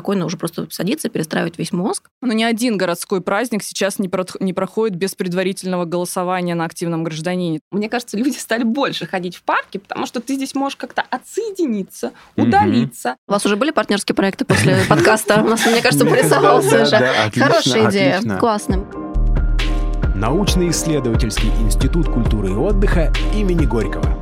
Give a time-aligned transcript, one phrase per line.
[0.00, 2.08] спокойно уже просто садиться, перестраивать весь мозг.
[2.22, 7.04] Но ни один городской праздник сейчас не, про- не проходит без предварительного голосования на активном
[7.04, 7.60] гражданине.
[7.70, 12.12] Мне кажется, люди стали больше ходить в парки, потому что ты здесь можешь как-то отсоединиться,
[12.36, 13.16] удалиться.
[13.28, 15.42] У вас уже были партнерские проекты после подкаста?
[15.42, 16.96] У нас, мне кажется, порисовался уже.
[17.36, 18.38] Хорошая идея.
[18.38, 18.86] Классно.
[20.14, 24.19] Научно-исследовательский институт культуры и отдыха имени Горького.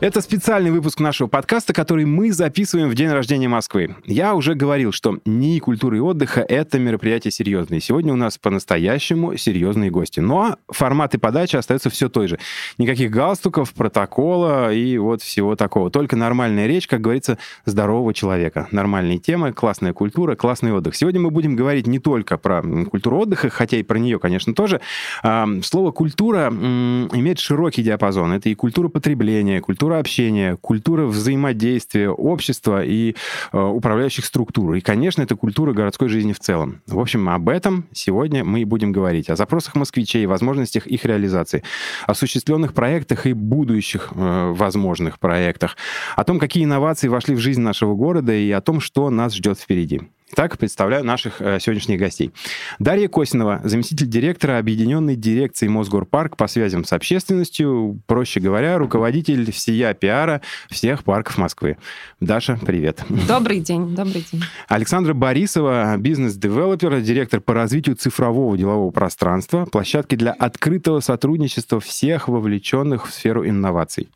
[0.00, 3.96] Это специальный выпуск нашего подкаста, который мы записываем в день рождения Москвы.
[4.06, 7.80] Я уже говорил, что НИИ культуры и отдыха— это мероприятие серьезное.
[7.80, 10.20] Сегодня у нас по-настоящему серьезные гости.
[10.20, 12.38] Но формат и подача остаются все той же.
[12.78, 15.90] Никаких галстуков, протокола и вот всего такого.
[15.90, 17.36] Только нормальная речь, как говорится,
[17.66, 18.68] здорового человека.
[18.70, 20.96] Нормальные темы, классная культура, классный отдых.
[20.96, 24.80] Сегодня мы будем говорить не только про культуру отдыха, хотя и про нее, конечно, тоже.
[25.22, 28.32] Слово «культура» имеет широкий диапазон.
[28.32, 33.16] Это и культура потребления, культура культура общения, культура взаимодействия общества и
[33.52, 34.74] э, управляющих структур.
[34.74, 36.80] И, конечно, это культура городской жизни в целом.
[36.86, 39.30] В общем, об этом сегодня мы и будем говорить.
[39.30, 41.64] О запросах москвичей, возможностях их реализации,
[42.06, 45.76] осуществленных проектах и будущих э, возможных проектах,
[46.14, 49.58] о том, какие инновации вошли в жизнь нашего города и о том, что нас ждет
[49.58, 50.02] впереди.
[50.34, 52.32] Так представляю наших э, сегодняшних гостей.
[52.78, 59.92] Дарья Косинова, заместитель директора Объединенной дирекции Мосгорпарк по связям с общественностью, проще говоря, руководитель всея
[59.92, 61.78] пиара всех парков Москвы.
[62.20, 63.04] Даша, привет.
[63.26, 64.42] Добрый день, добрый день.
[64.68, 73.08] Александра Борисова, бизнес-девелопер, директор по развитию цифрового делового пространства, площадки для открытого сотрудничества всех вовлеченных
[73.08, 74.08] в сферу инноваций.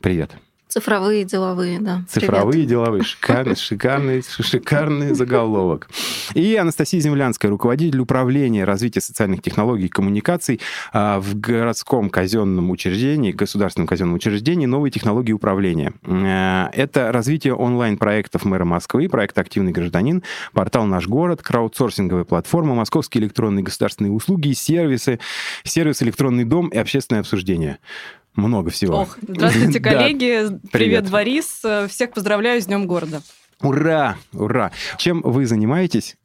[0.00, 0.32] Привет.
[0.68, 2.02] Цифровые деловые, да.
[2.08, 2.68] Цифровые Привет.
[2.68, 3.02] деловые.
[3.02, 5.88] Шикарный, шикарный, шикарный заголовок.
[6.34, 10.60] И Анастасия Землянская, руководитель управления развития социальных технологий и коммуникаций
[10.92, 15.94] а, в городском казенном учреждении, государственном казенном учреждении «Новые технологии управления».
[16.02, 23.24] Э, это развитие онлайн-проектов мэра Москвы, проект «Активный гражданин», портал «Наш город», краудсорсинговая платформа, московские
[23.24, 25.18] электронные государственные услуги, сервисы,
[25.64, 27.78] сервис «Электронный дом» и общественное обсуждение
[28.38, 29.02] много всего.
[29.02, 30.48] Ох, здравствуйте, коллеги.
[30.48, 30.58] да.
[30.70, 30.70] Привет.
[30.72, 31.62] Привет, Борис.
[31.88, 33.22] Всех поздравляю с Днем города.
[33.60, 34.16] Ура!
[34.32, 34.70] Ура!
[34.98, 36.16] Чем вы занимаетесь?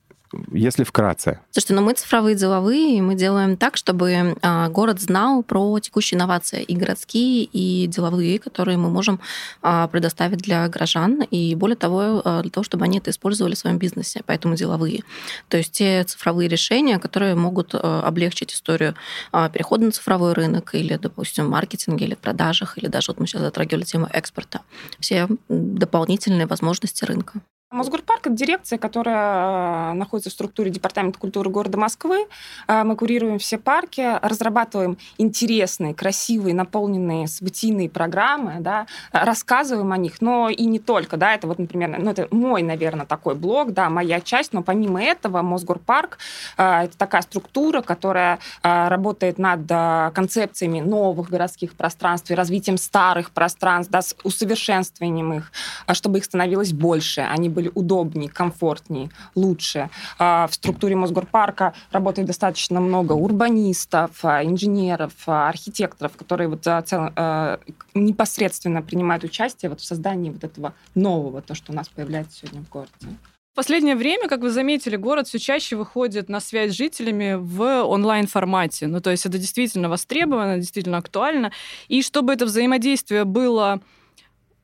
[0.51, 1.39] Если вкратце?
[1.51, 6.17] Слушайте, ну мы цифровые деловые, и мы делаем так, чтобы а, город знал про текущие
[6.17, 9.19] инновации, и городские, и деловые, которые мы можем
[9.61, 13.57] а, предоставить для горожан, и более того, а, для того, чтобы они это использовали в
[13.57, 15.03] своем бизнесе, поэтому деловые.
[15.49, 18.95] То есть те цифровые решения, которые могут облегчить историю
[19.31, 23.83] перехода на цифровой рынок, или, допустим, маркетинге, или продажах, или даже вот мы сейчас затрагивали
[23.83, 24.61] тему экспорта.
[24.99, 27.41] Все дополнительные возможности рынка.
[27.73, 32.27] Мосгорпарк– это дирекция, которая э, находится в структуре Департамента культуры города Москвы.
[32.67, 40.21] Э, мы курируем все парки, разрабатываем интересные, красивые, наполненные событийные программы, да, рассказываем о них,
[40.21, 41.17] но и не только.
[41.17, 45.01] Да, это вот, например, ну, это мой, наверное, такой блог, да, моя часть, но помимо
[45.01, 46.19] этого Мосгорпарк
[46.57, 49.67] э,– это такая структура, которая работает над
[50.13, 55.51] концепциями новых городских пространств и развитием старых пространств, да, с усовершенствованием их,
[55.93, 59.89] чтобы их становилось больше, они были были удобнее, комфортнее, лучше.
[60.19, 66.63] А, в структуре Мосгорпарка работает достаточно много урбанистов, а, инженеров, а, архитекторов, которые вот
[67.93, 72.61] непосредственно принимают участие вот в создании вот этого нового, то, что у нас появляется сегодня
[72.61, 72.91] в городе.
[73.51, 77.83] В последнее время, как вы заметили, город все чаще выходит на связь с жителями в
[77.83, 78.87] онлайн-формате.
[78.87, 81.51] Ну, то есть это действительно востребовано, действительно актуально.
[81.87, 83.79] И чтобы это взаимодействие было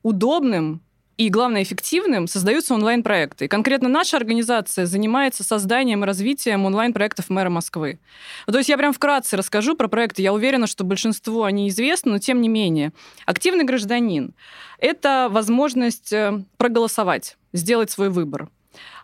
[0.01, 0.81] удобным,
[1.19, 3.46] и, главное, эффективным, создаются онлайн-проекты.
[3.46, 8.00] И конкретно наша организация занимается созданием и развитием онлайн-проектов мэра Москвы.
[8.47, 10.22] Ну, то есть я прям вкратце расскажу про проекты.
[10.22, 12.94] Я уверена, что большинство они известны, но тем не менее.
[13.25, 14.34] Активный гражданин—
[14.80, 18.47] это возможность э, проголосовать, сделать свой выбор.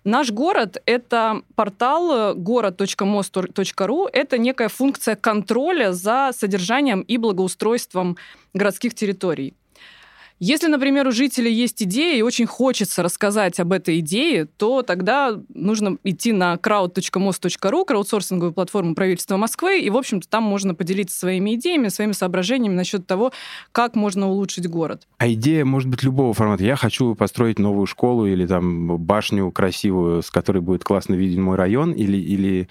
[0.06, 4.08] Наш город— это портал город.мост.ру.
[4.14, 8.16] Это некая функция контроля за содержанием и благоустройством
[8.53, 9.53] городских территорий.
[10.40, 15.40] Если, например, у жителей есть идея и очень хочется рассказать об этой идее, то тогда
[15.53, 21.55] нужно идти на crowd.most.ru, краудсорсинговую платформу правительства Москвы, и, в общем-то, там можно поделиться своими
[21.55, 23.32] идеями, своими соображениями насчет того,
[23.72, 25.08] как можно улучшить город.
[25.20, 26.66] А идея может быть любого формата.
[26.66, 31.55] Я хочу построить новую школу или там башню красивую, с которой будет классно виден мой
[31.55, 32.67] район, или, или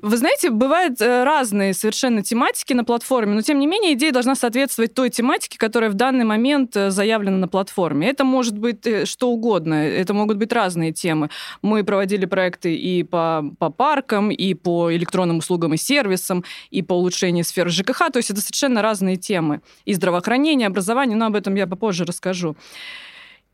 [0.00, 4.34] вы знаете, бывают э, разные совершенно тематики на платформе, но тем не менее идея должна
[4.34, 8.08] соответствовать той тематике, которая в данный момент э, заявлена на платформе.
[8.08, 11.28] Это может быть э, что угодно, это могут быть разные темы.
[11.60, 16.94] Мы проводили проекты и по, по паркам, и по электронным услугам и сервисам, и по
[16.94, 19.60] улучшению сферы ЖКХ, то есть это совершенно разные темы.
[19.84, 22.56] И здравоохранение, образование, но об этом я попозже расскажу.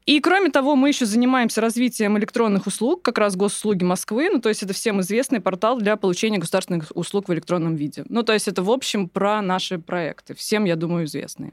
[0.08, 4.30] И кроме того, мы еще занимаемся развитием электронных услуг, как раз госуслуги Москвы.
[4.32, 8.06] Ну, то есть это всем известный портал для получения государственных услуг в электронном виде.
[8.08, 10.34] Ну, то есть это, в общем, про наши проекты.
[10.34, 11.52] Всем, я думаю, известные.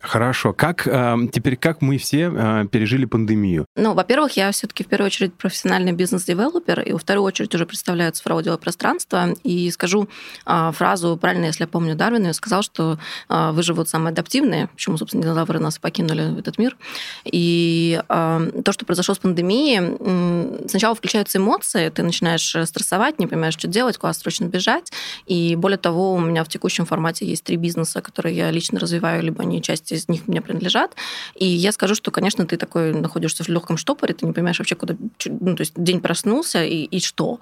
[0.00, 0.52] Хорошо.
[0.52, 3.66] Как э, теперь как мы все э, пережили пандемию?
[3.74, 8.12] Ну, во-первых, я все-таки в первую очередь профессиональный бизнес-девелопер, и во вторую очередь уже представляю
[8.12, 9.34] цифровое дело пространство.
[9.42, 10.08] И скажу
[10.46, 12.98] э, фразу, правильно, если я помню Дарвина, сказал, что
[13.28, 16.76] э, вы же вот самые адаптивные, почему, собственно, динозавры нас покинули этот мир.
[17.24, 23.26] И э, то, что произошло с пандемией, э, сначала включаются эмоции, ты начинаешь стрессовать, не
[23.26, 24.92] понимаешь, что делать, куда срочно бежать.
[25.26, 29.24] И более того, у меня в текущем формате есть три бизнеса, которые я лично развиваю,
[29.24, 30.94] либо они часть часть из них мне принадлежат.
[31.34, 34.74] И я скажу, что, конечно, ты такой находишься в легком штопоре, ты не понимаешь вообще,
[34.74, 34.96] куда...
[35.26, 37.40] Ну, то есть день проснулся, и, и что?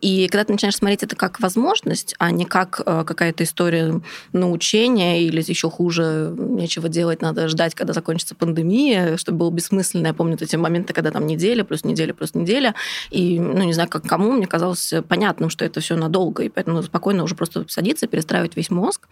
[0.00, 4.00] И когда ты начинаешь смотреть это как возможность, а не как э, какая-то история
[4.32, 10.08] научения или еще хуже, нечего делать, надо ждать, когда закончится пандемия, чтобы было бессмысленно.
[10.08, 12.74] Я помню эти моменты, когда там неделя, плюс неделя, плюс неделя.
[13.10, 16.82] И, ну, не знаю, как кому, мне казалось понятным, что это все надолго, и поэтому
[16.82, 19.08] спокойно уже просто садиться, перестраивать весь мозг.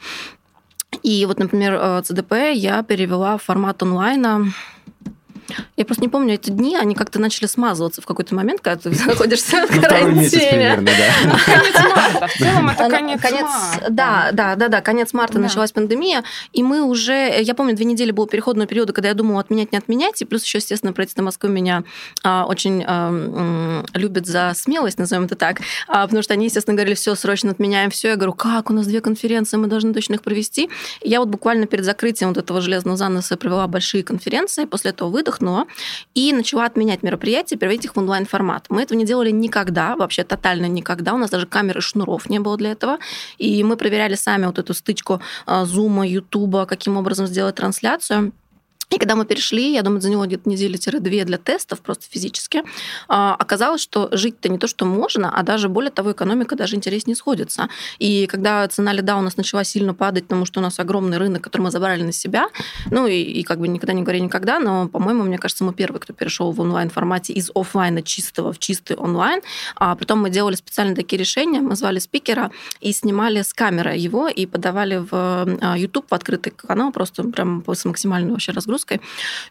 [1.03, 4.53] И вот, например, ЦДП э, я перевела в формат онлайна
[5.77, 8.91] я просто не помню эти дни, они как-то начали смазываться в какой-то момент, когда ты
[9.07, 10.77] находишься в карантине.
[10.77, 12.27] Конец марта.
[12.27, 13.87] В целом это конец марта.
[13.91, 14.81] Да, да, да, да.
[14.81, 17.41] Конец марта началась пандемия, и мы уже...
[17.41, 20.45] Я помню, две недели был переходного периода, когда я думала, отменять, не отменять, и плюс
[20.45, 21.85] еще, естественно, правительство Москвы меня
[22.23, 26.95] а, очень а, любит за смелость, назовем это так, а, потому что они, естественно, говорили,
[26.95, 28.09] все, срочно отменяем, все.
[28.09, 30.71] Я говорю, как, у нас две конференции, мы должны точно их провести.
[31.01, 35.09] И я вот буквально перед закрытием вот этого железного заноса провела большие конференции, после этого
[35.37, 35.67] выдохнула,
[36.15, 38.67] и начала отменять мероприятия, переводить их в онлайн-формат.
[38.69, 41.15] Мы этого не делали никогда, вообще тотально никогда.
[41.15, 42.99] У нас даже камеры шнуров не было для этого.
[43.39, 48.33] И мы проверяли сами вот эту стычку Зума, Ютуба, каким образом сделать трансляцию.
[48.91, 52.63] И когда мы перешли, я думаю, заняло где-то недели-две для тестов, просто физически,
[53.09, 57.17] а, оказалось, что жить-то не то, что можно, а даже более того, экономика даже интереснее
[57.17, 57.69] сходится.
[57.99, 61.43] И когда цена лида у нас начала сильно падать, потому что у нас огромный рынок,
[61.43, 62.49] который мы забрали на себя,
[62.91, 66.01] ну и, и как бы никогда не говори никогда, но, по-моему, мне кажется, мы первые,
[66.01, 69.41] кто перешел в онлайн-формате из офлайна чистого в чистый онлайн.
[69.75, 74.29] А потом мы делали специально такие решения, мы звали спикера и снимали с камеры его
[74.29, 79.01] и подавали в а, YouTube в открытый канал, просто прям с максимальной вообще разгрузкой русской,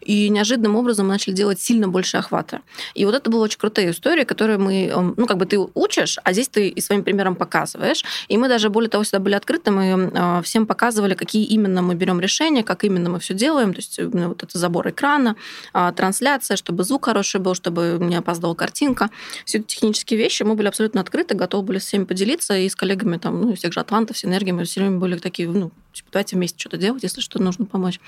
[0.00, 2.60] и неожиданным образом начали делать сильно больше охвата.
[2.94, 6.18] И вот это была очень крутая история, которую мы, эм, ну, как бы ты учишь,
[6.24, 8.04] а здесь ты и своим примером показываешь.
[8.28, 11.94] И мы даже, более того, всегда были открыты, мы э, всем показывали, какие именно мы
[11.94, 15.36] берем решения, как именно мы все делаем, то есть вот это забор экрана,
[15.72, 19.10] а, трансляция, чтобы звук хороший был, чтобы не опаздывала картинка.
[19.44, 22.76] Все эти технические вещи мы были абсолютно открыты, готовы были с всеми поделиться, и с
[22.76, 26.36] коллегами там, ну, тех же Атлантов, Синергии, мы все время были такие, ну, типа, давайте
[26.36, 28.00] вместе что-то делать, если что нужно помочь.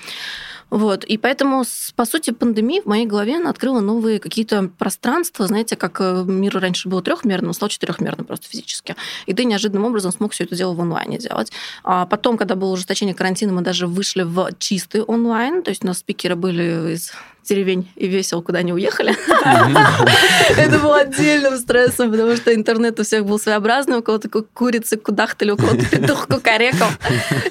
[0.69, 1.03] Вот.
[1.03, 1.63] И поэтому,
[1.95, 6.59] по сути, пандемия в моей голове она открыла новые какие-то пространства, знаете, как э, мир
[6.59, 8.95] раньше был трехмерным, стал четырехмерным просто физически.
[9.25, 11.51] И ты неожиданным образом смог все это дело в онлайне делать.
[11.83, 15.87] А потом, когда было ужесточение карантина, мы даже вышли в чистый онлайн, то есть у
[15.87, 17.13] нас спикеры были из
[17.43, 19.15] деревень и весел, куда они уехали.
[20.57, 25.51] Это было отдельным стрессом, потому что интернет у всех был своеобразный, у кого-то курицы кудахтали,
[25.51, 26.89] у кого-то петух кукарекал.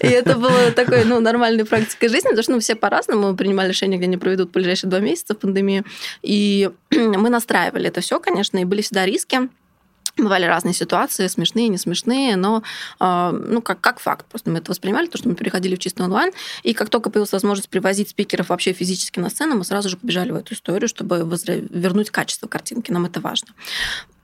[0.01, 3.99] И это было такой, ну, нормальной практикой жизни, потому что ну, все по-разному принимали решение,
[3.99, 5.85] где они проведут ближайшие два месяца в пандемии.
[6.23, 9.49] И мы настраивали это все, конечно, и были всегда риски.
[10.19, 12.65] Бывали разные ситуации, смешные, не смешные, но
[12.99, 14.27] э, ну, как, как факт.
[14.27, 16.33] Просто мы это воспринимали, то, что мы переходили в чистый онлайн.
[16.65, 20.33] И как только появилась возможность привозить спикеров вообще физически на сцену, мы сразу же побежали
[20.33, 22.91] в эту историю, чтобы вернуть качество картинки.
[22.91, 23.49] Нам это важно.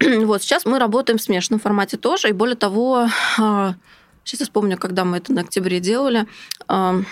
[0.24, 2.28] вот сейчас мы работаем в смешанном формате тоже.
[2.28, 3.06] И более того,
[3.38, 3.72] э,
[4.24, 6.26] сейчас я вспомню, когда мы это на октябре делали.
[6.68, 7.02] Э,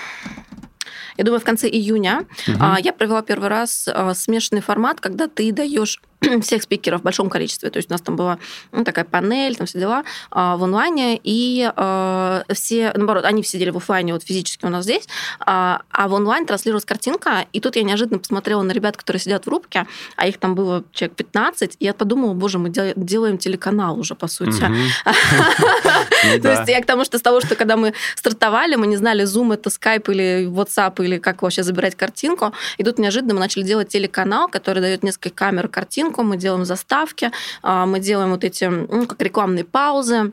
[1.17, 2.65] я думаю, в конце июня угу.
[2.83, 6.01] я провела первый раз смешанный формат, когда ты даешь
[6.43, 7.71] всех спикеров в большом количестве.
[7.71, 8.39] То есть у нас там была
[8.71, 13.53] ну, такая панель, там все дела а, в онлайне, и а, все, наоборот, они все
[13.53, 15.07] сидели в офлайне, вот физически у нас здесь,
[15.41, 19.47] а, а в онлайн транслировалась картинка, и тут я неожиданно посмотрела на ребят, которые сидят
[19.47, 19.87] в рубке,
[20.17, 24.27] а их там было человек 15, и я подумала, боже, мы делаем телеканал уже, по
[24.27, 24.65] сути.
[26.25, 28.97] Ну То есть я к тому, что с того, что когда мы стартовали, мы не
[28.97, 33.41] знали, Zoom это Skype или WhatsApp, или как вообще забирать картинку, и тут неожиданно мы
[33.41, 37.31] начали делать телеканал, который дает несколько камер картинку, мы делаем заставки,
[37.63, 40.33] а, мы делаем вот эти, ну, как рекламные паузы,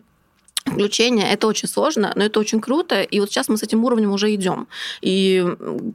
[0.65, 1.31] включение.
[1.31, 3.01] Это очень сложно, но это очень круто.
[3.01, 4.67] И вот сейчас мы с этим уровнем уже идем.
[5.01, 5.45] И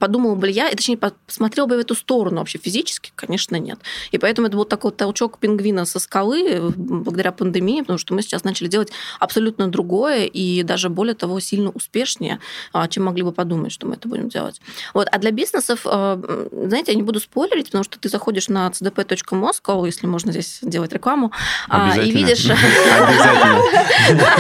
[0.01, 3.79] подумала бы я, и точнее, посмотрел бы в эту сторону вообще физически, конечно, нет.
[4.11, 8.45] И поэтому это был такой толчок пингвина со скалы благодаря пандемии, потому что мы сейчас
[8.45, 8.91] начали делать
[9.21, 12.41] абсолютно другое и даже более того сильно успешнее,
[12.73, 14.61] а, чем могли бы подумать, что мы это будем делать.
[14.93, 15.09] Вот.
[15.11, 16.21] А для бизнесов, а,
[16.53, 20.93] знаете, я не буду спойлерить, потому что ты заходишь на cdp.moscow, если можно здесь делать
[20.93, 21.33] рекламу,
[21.69, 22.47] а, и видишь...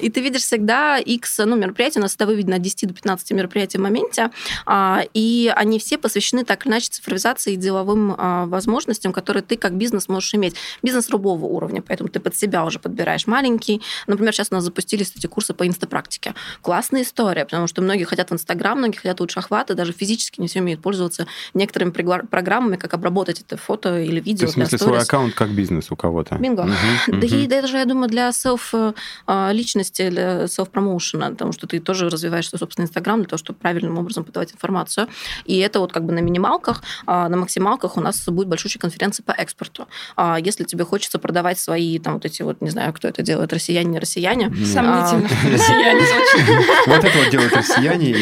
[0.00, 3.32] и ты видишь всегда X ну, мероприятий, у нас это выведено от 10 до 15
[3.32, 4.30] мероприятий в моменте,
[4.64, 9.56] а, и они все посвящены так или иначе цифровизации и деловым а, возможностям, которые ты
[9.56, 10.56] как бизнес можешь иметь.
[10.82, 13.82] Бизнес любого уровня, поэтому ты под себя уже подбираешь маленький.
[14.06, 16.34] Например, сейчас у нас запустились эти курсы по инстапрактике.
[16.62, 20.48] Классная история, потому что многие хотят в Инстаграм, многие хотят лучше охвата, даже физически не
[20.48, 24.40] все умеют пользоваться некоторыми программами, как обработать это фото или видео.
[24.40, 26.36] То есть, в смысле, свой аккаунт как бизнес у кого-то?
[26.46, 26.62] Бинго.
[26.62, 27.36] Угу, да угу.
[27.36, 32.58] и даже, я думаю, для селф-личности, а, для селф-промоушена, потому что ты тоже развиваешь свой
[32.58, 35.08] собственный Инстаграм для того, чтобы правильным образом подавать информацию.
[35.44, 39.24] И это вот как бы на минималках, а на максималках у нас будет большущая конференция
[39.24, 39.88] по экспорту.
[40.16, 43.52] А если тебе хочется продавать свои, там, вот эти вот, не знаю, кто это делает,
[43.52, 44.50] россияне, не россияне.
[44.50, 46.00] Сомнительно, россияне
[46.86, 48.14] Вот это вот делают россияне.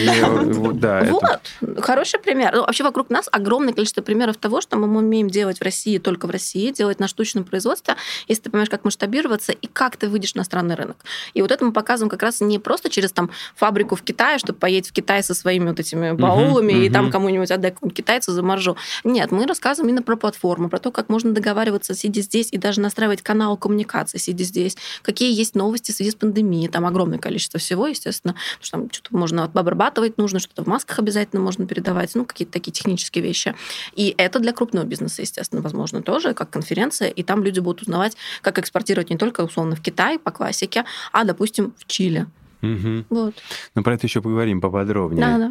[1.11, 2.53] Вот, хороший пример.
[2.55, 6.27] Ну, вообще вокруг нас огромное количество примеров того, что мы умеем делать в России только
[6.27, 7.97] в России, делать на штучном производстве,
[8.29, 10.97] если ты понимаешь, как масштабироваться и как ты выйдешь на иностранный рынок.
[11.33, 14.59] И вот это мы показываем как раз не просто через там фабрику в Китае, чтобы
[14.59, 16.93] поедет в Китай со своими вот этими баулами uh-huh, и uh-huh.
[16.93, 18.77] там кому-нибудь отдать какому-нибудь китайцу за маржу.
[19.03, 22.81] Нет, мы рассказываем именно про платформу, про то, как можно договариваться, сидя здесь, и даже
[22.81, 26.69] настраивать канал коммуникации, сидя здесь, какие есть новости в связи с пандемией.
[26.69, 30.99] Там огромное количество всего, естественно, потому что там что-то можно обрабатывать нужно, что-то в масках
[30.99, 33.55] обязательно можно передавать, ну, какие-то такие технические вещи.
[33.95, 38.04] И это для крупного бизнеса, естественно, возможно, тоже, как конференция, и там люди будут узнавать,
[38.43, 42.27] как экспортировать не только, условно, в Китай по классике, а, допустим, в Чили.
[42.63, 43.05] Угу.
[43.11, 43.35] Вот.
[43.75, 45.27] Ну, про это еще поговорим поподробнее.
[45.27, 45.51] Да, да.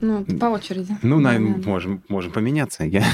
[0.00, 0.96] Ну, по очереди.
[1.02, 2.84] Ну, на, можем, можем поменяться.
[2.84, 3.04] Я,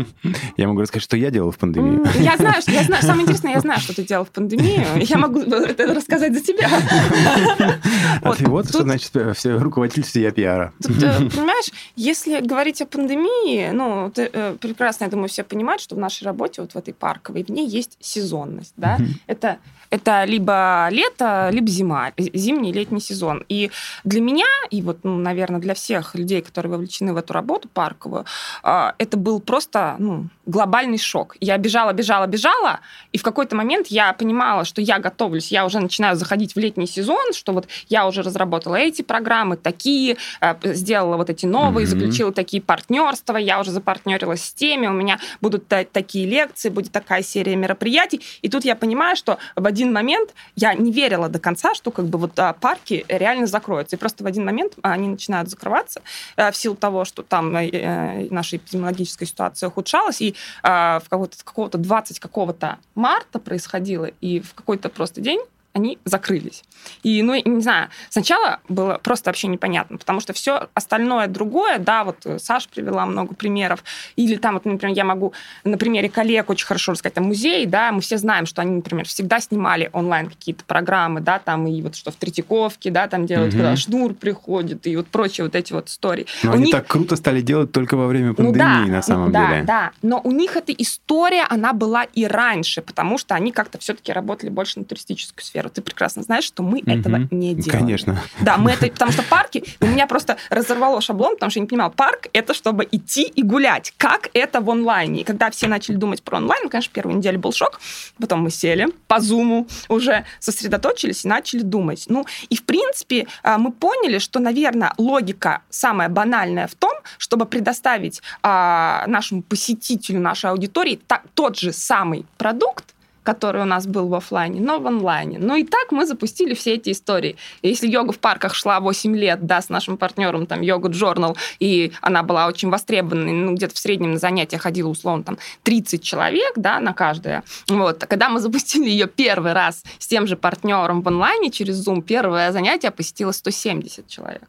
[0.56, 2.06] я могу рассказать, что я делал в пандемию.
[2.18, 4.86] Я знаю, что, я знаю, самое интересное, я знаю, что ты делал в пандемию.
[5.02, 6.68] Я могу это рассказать за тебя.
[8.22, 10.72] А ты вот, что значит э, все руководитель всея пиара.
[10.80, 15.94] Э, понимаешь, если говорить о пандемии, ну, ты, э, прекрасно, я думаю, все понимают, что
[15.94, 18.98] в нашей работе, вот в этой парковой, в ней есть сезонность, да?
[19.26, 19.58] Это
[19.90, 23.44] это либо лето, либо зима, зимний летний сезон.
[23.48, 23.70] И
[24.04, 28.24] для меня, и вот, ну, наверное, для всех людей, которые вовлечены в эту работу парковую,
[28.62, 31.36] а, это был просто ну, глобальный шок.
[31.40, 32.80] Я бежала, бежала, бежала,
[33.12, 36.86] и в какой-то момент я понимала, что я готовлюсь, я уже начинаю заходить в летний
[36.86, 41.88] сезон, что вот я уже разработала эти программы, такие, а, сделала вот эти новые, mm-hmm.
[41.88, 47.22] заключила такие партнерства, я уже запартнерилась с теми, у меня будут такие лекции, будет такая
[47.22, 51.38] серия мероприятий, и тут я понимаю, что в один один момент я не верила до
[51.38, 53.96] конца, что как бы вот а, парки реально закроются.
[53.96, 56.02] И просто в один момент они начинают закрываться
[56.36, 61.42] а, в силу того, что там а, наша эпидемиологическая ситуация ухудшалась, и а, в какого-то,
[61.42, 65.40] какого-то 20 какого-то марта происходило, и в какой-то просто день
[65.72, 66.64] они закрылись.
[67.02, 72.04] И, ну, не знаю, сначала было просто вообще непонятно, потому что все остальное другое, да,
[72.04, 73.84] вот э, Саша привела много примеров,
[74.16, 75.32] или там, вот, например, я могу
[75.64, 79.06] на примере коллег очень хорошо рассказать, там, музей, да, мы все знаем, что они, например,
[79.06, 83.54] всегда снимали онлайн какие-то программы, да, там, и вот что в Третьяковке, да, там делают,
[83.54, 83.62] угу.
[83.62, 86.26] когда Шнур приходит, и вот прочие вот эти вот истории.
[86.42, 86.72] Но у они них...
[86.74, 89.62] так круто стали делать только во время пандемии, ну, да, на самом да, деле.
[89.62, 93.78] Да, да, но у них эта история, она была и раньше, потому что они как-то
[93.78, 95.70] все-таки работали больше на туристическую сферу сферу.
[95.70, 96.90] Ты прекрасно знаешь, что мы угу.
[96.90, 97.84] этого не делаем.
[97.84, 98.20] Конечно.
[98.40, 101.68] Да, мы это, потому что парки, у меня просто разорвало шаблон, потому что я не
[101.68, 103.92] понимала, парк это чтобы идти и гулять.
[103.96, 105.20] Как это в онлайне?
[105.20, 107.80] И когда все начали думать про онлайн, конечно, первую неделю был шок,
[108.18, 112.04] потом мы сели по зуму, уже сосредоточились и начали думать.
[112.08, 117.46] Ну, и в принципе а, мы поняли, что, наверное, логика самая банальная в том, чтобы
[117.46, 122.94] предоставить а, нашему посетителю, нашей аудитории та, тот же самый продукт,
[123.30, 125.38] который у нас был в офлайне, но в онлайне.
[125.38, 127.36] Ну и так мы запустили все эти истории.
[127.62, 131.92] Если йога в парках шла 8 лет, да, с нашим партнером, там, Йога Journal, и
[132.00, 136.54] она была очень востребованной, ну, где-то в среднем на занятия ходило, условно, там, 30 человек,
[136.56, 137.44] да, на каждое.
[137.68, 138.04] Вот.
[138.06, 142.50] Когда мы запустили ее первый раз с тем же партнером в онлайне через Zoom, первое
[142.50, 144.48] занятие посетило 170 человек.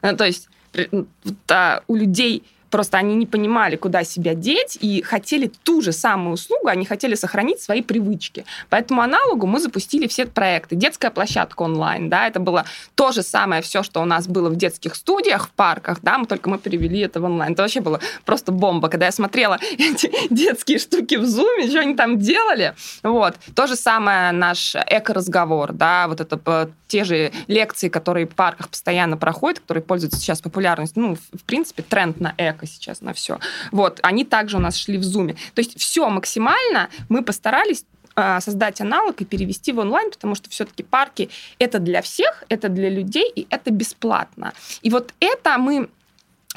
[0.00, 0.48] Ну, то есть
[1.86, 6.68] у людей Просто они не понимали, куда себя деть, и хотели ту же самую услугу,
[6.68, 8.46] они хотели сохранить свои привычки.
[8.70, 10.74] Поэтому аналогу мы запустили все проекты.
[10.74, 12.64] Детская площадка онлайн, да, это было
[12.94, 16.24] то же самое все, что у нас было в детских студиях, в парках, да, мы
[16.24, 17.52] только мы перевели это в онлайн.
[17.52, 18.88] Это вообще было просто бомба.
[18.88, 23.34] Когда я смотрела эти детские штуки в Zoom, что они там делали, вот.
[23.54, 29.16] То же самое наш эко-разговор, да, вот это те же лекции, которые в парках постоянно
[29.16, 33.38] проходят, которые пользуются сейчас популярностью, ну, в принципе, тренд на эко сейчас, на все.
[33.70, 35.36] Вот, они также у нас шли в Zoom.
[35.54, 40.50] То есть все максимально мы постарались а, создать аналог и перевести в онлайн, потому что
[40.50, 44.52] все-таки парки это для всех, это для людей, и это бесплатно.
[44.82, 45.88] И вот это мы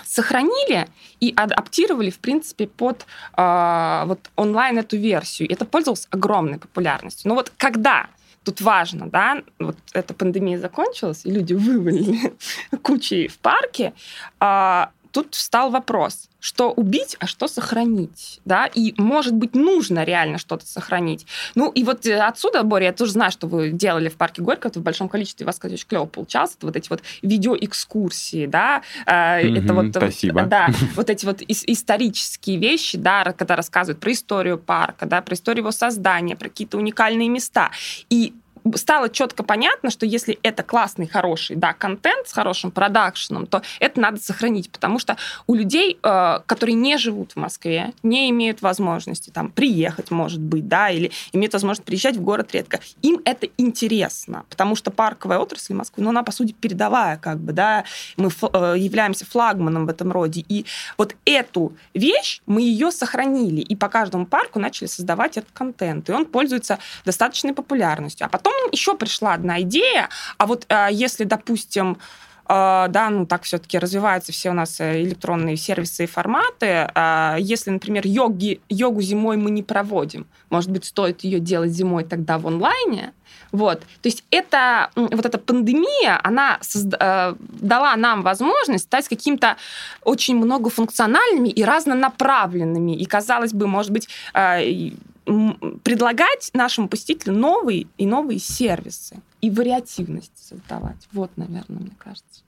[0.04, 0.88] сохранили
[1.22, 3.06] и адаптировали, в принципе, под
[3.38, 5.50] э, вот онлайн эту версию.
[5.50, 7.30] Это пользовалось огромной популярностью.
[7.30, 8.08] Но вот когда
[8.44, 12.34] тут важно, да, вот эта пандемия закончилась, и люди вывалили
[12.82, 13.94] кучей в парке,
[14.42, 20.38] э, тут встал вопрос, что убить, а что сохранить, да, и, может быть, нужно реально
[20.38, 21.26] что-то сохранить.
[21.56, 24.72] Ну, и вот э, отсюда, Боря, я тоже знаю, что вы делали в парке Горького,
[24.72, 28.46] это в большом количестве, у вас, кстати, очень клево получалось, это вот эти вот видеоэкскурсии,
[28.46, 29.86] да, mm-hmm, это вот...
[29.96, 30.40] Спасибо.
[30.42, 30.68] Вот, да,
[30.98, 35.72] вот эти вот исторические вещи, да, когда рассказывают про историю парка, да, про историю его
[35.72, 37.72] создания, про какие-то уникальные места.
[38.10, 38.34] И
[38.76, 44.00] стало четко понятно, что если это классный, хороший, да, контент с хорошим продакшеном, то это
[44.00, 45.18] надо сохранить, потому что
[45.48, 50.68] у людей, э, которые не живут в Москве, не имеют возможности там приехать, может быть,
[50.68, 55.74] да, или имеют возможность приезжать в город редко, им это интересно, потому что парковая отрасль
[55.74, 57.84] Москвы, ну, она, по сути, передовая, как бы, да,
[58.18, 60.66] мы э, являемся флагманом в этом роде, и
[60.98, 66.14] вот эту вещь мы ее сохранили, и по каждому парку начали создавать этот контент, и
[66.14, 71.98] он пользуется достаточной популярностью, а потом еще пришла одна идея, а вот э, если, допустим,
[72.48, 76.90] э, да, ну так все-таки развиваются все у нас э, электронные сервисы и форматы.
[77.40, 82.38] Если, например, йоги, йогу зимой мы не проводим, может быть, стоит ее делать зимой тогда
[82.38, 83.14] в онлайне,
[83.52, 83.80] вот.
[83.80, 89.56] То есть это, вот эта пандемия, она созда- дала нам возможность стать каким-то
[90.04, 92.98] очень многофункциональными и разнонаправленными.
[92.98, 94.10] И, казалось бы, может быть,
[95.26, 101.08] предлагать нашему посетителю новые и новые сервисы и вариативность создавать.
[101.12, 102.44] Вот, наверное, мне кажется.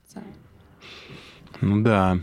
[1.60, 2.18] Ну да,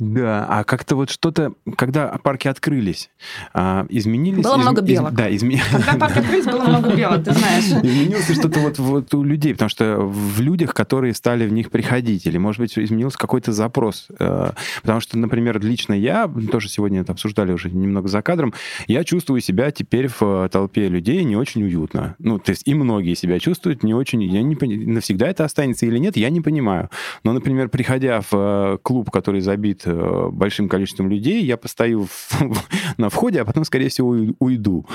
[0.00, 3.10] да, а как-то вот что-то, когда парки открылись,
[3.52, 4.42] а, изменились...
[4.42, 5.10] Было из, много белок.
[5.10, 5.66] Из, да, изменились.
[5.70, 7.64] Когда парки открылись, было много белок, ты знаешь.
[7.84, 12.24] Изменилось что-то вот, вот у людей, потому что в людях, которые стали в них приходить,
[12.24, 14.08] или, может быть, изменился какой-то запрос.
[14.18, 18.54] Э, потому что, например, лично я, тоже сегодня это обсуждали уже немного за кадром,
[18.86, 22.16] я чувствую себя теперь в толпе людей не очень уютно.
[22.18, 24.22] Ну, то есть и многие себя чувствуют не очень...
[24.22, 26.88] Я не Навсегда это останется или нет, я не понимаю.
[27.22, 32.08] Но, например, приходя в э, клуб, который забит Э, большим количеством людей, я постою
[32.96, 34.86] на входе, а потом, скорее всего, уйду.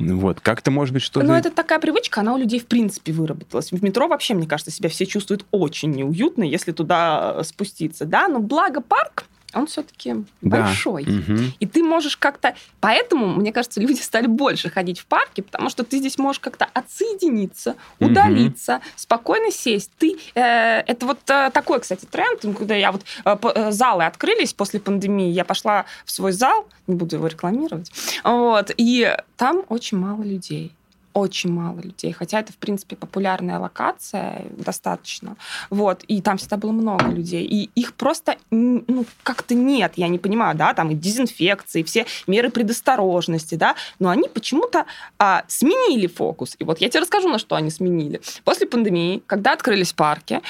[0.00, 1.26] Вот, как-то, может быть, что-то...
[1.26, 3.70] Ну, это такая привычка, она у людей, в принципе, выработалась.
[3.70, 8.26] В метро вообще, мне кажется, себя все чувствуют очень неуютно, если туда э, спуститься, да,
[8.28, 10.62] но благо парк, он все-таки да.
[10.62, 11.02] большой.
[11.02, 11.38] Угу.
[11.58, 12.54] И ты можешь как-то...
[12.80, 16.68] Поэтому, мне кажется, люди стали больше ходить в парки, потому что ты здесь можешь как-то
[16.72, 18.82] отсоединиться, удалиться, угу.
[18.96, 19.90] спокойно сесть.
[19.98, 20.18] Ты...
[20.34, 23.02] Э, это вот э, такой, кстати, тренд, когда я вот...
[23.24, 27.90] Э, э, залы открылись после пандемии, я пошла в свой зал, не буду его рекламировать,
[28.24, 30.72] вот, и там очень мало людей
[31.12, 35.36] очень мало людей, хотя это, в принципе, популярная локация достаточно.
[35.70, 37.44] Вот, и там всегда было много людей.
[37.44, 42.50] И их просто, ну, как-то нет, я не понимаю, да, там и дезинфекции, все меры
[42.50, 44.86] предосторожности, да, но они почему-то
[45.18, 46.56] а, сменили фокус.
[46.58, 48.20] И вот я тебе расскажу, на что они сменили.
[48.44, 50.40] После пандемии, когда открылись парки,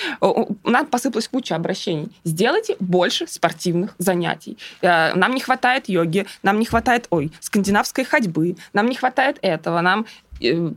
[0.65, 2.09] нам посыпалась куча обращений.
[2.25, 4.59] Сделайте больше спортивных занятий.
[4.83, 9.81] Э, нам не хватает йоги, нам не хватает, ой, скандинавской ходьбы, нам не хватает этого,
[9.81, 10.07] нам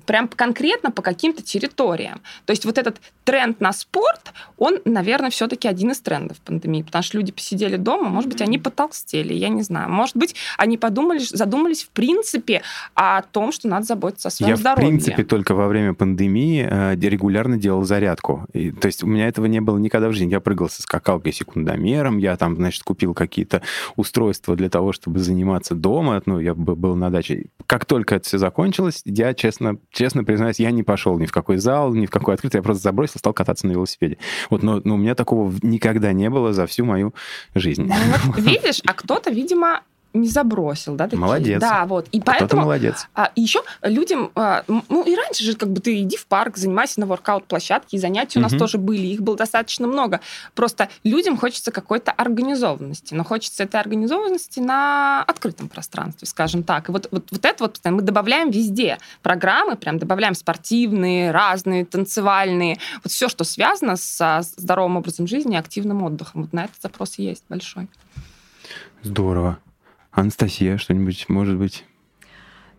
[0.06, 2.22] прям конкретно по каким-то территориям.
[2.46, 7.04] То есть вот этот тренд на спорт, он, наверное, все-таки один из трендов пандемии, потому
[7.04, 9.90] что люди посидели дома, может быть, они потолстели, я не знаю.
[9.90, 12.62] Может быть, они подумали, задумались в принципе
[12.94, 14.84] о том, что надо заботиться о своем я, здоровье.
[14.84, 18.46] Я, в принципе, только во время пандемии э, регулярно делал зарядку.
[18.54, 20.32] И, то есть у меня этого не было никогда в жизни.
[20.32, 23.62] Я прыгал со скакалкой секундомером, я там, значит, купил какие-то
[23.96, 26.22] устройства для того, чтобы заниматься дома.
[26.26, 27.46] Ну, я был на даче.
[27.66, 31.32] Как только это все закончилось, я, честно честно, честно признаюсь, я не пошел ни в
[31.32, 34.18] какой зал, ни в какой открытый, я просто забросил, стал кататься на велосипеде.
[34.50, 37.14] Вот, но, но у меня такого никогда не было за всю мою
[37.54, 37.84] жизнь.
[37.84, 37.94] Ну,
[38.26, 39.82] вот, видишь, а кто-то, видимо,
[40.14, 41.06] не забросил, да?
[41.06, 41.20] Такие.
[41.20, 41.60] Молодец.
[41.60, 42.08] Да, вот.
[42.12, 42.62] И Кто-то поэтому...
[42.64, 43.08] молодец.
[43.16, 47.00] А, еще людям, а, ну и раньше же как бы ты иди в парк, занимайся
[47.00, 50.22] на воркаут-площадке, и занятия у нас тоже были, их было достаточно много.
[50.54, 56.90] Просто людям хочется какой-то организованности, но хочется этой организованности на открытом пространстве, скажем так.
[56.90, 62.78] И вот, вот, вот это вот мы добавляем везде программы, прям добавляем спортивные, разные, танцевальные,
[63.04, 66.44] вот все, что связано со здоровым образом жизни и активным отдыхом.
[66.44, 67.88] Вот на этот запрос есть большой.
[69.02, 69.60] Здорово.
[70.14, 71.86] Анастасия, что-нибудь, может быть?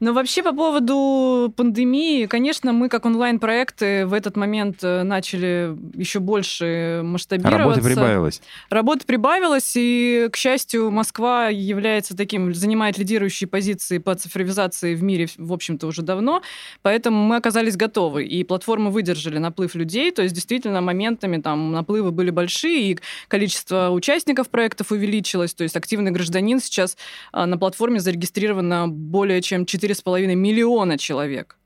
[0.00, 6.20] Но вообще по поводу пандемии, конечно, мы как онлайн-проекты в этот момент э, начали еще
[6.20, 7.80] больше масштабироваться.
[7.80, 8.42] Работы прибавилось.
[8.70, 15.28] Работа прибавилась, и, к счастью, Москва является таким, занимает лидирующие позиции по цифровизации в мире,
[15.36, 16.42] в общем-то, уже давно,
[16.82, 22.10] поэтому мы оказались готовы, и платформы выдержали наплыв людей, то есть действительно моментами там наплывы
[22.10, 26.96] были большие, и количество участников проектов увеличилось, то есть активный гражданин сейчас
[27.32, 31.56] а, на платформе зарегистрировано более чем 4,5 миллиона человек.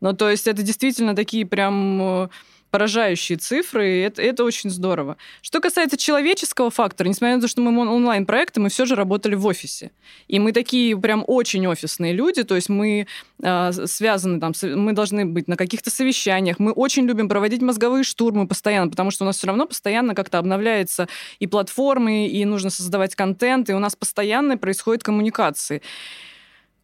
[0.00, 2.28] Ну, то есть это действительно такие прям э,
[2.74, 5.16] поражающие цифры, и это, это очень здорово.
[5.42, 9.46] Что касается человеческого фактора, несмотря на то, что мы онлайн-проекты, мы все же работали в
[9.46, 9.92] офисе.
[10.26, 13.06] И мы такие прям очень офисные люди, то есть мы
[13.40, 18.48] э, связаны там, мы должны быть на каких-то совещаниях, мы очень любим проводить мозговые штурмы
[18.48, 21.06] постоянно, потому что у нас все равно постоянно как-то обновляются
[21.38, 25.80] и платформы, и нужно создавать контент, и у нас постоянно происходят коммуникации.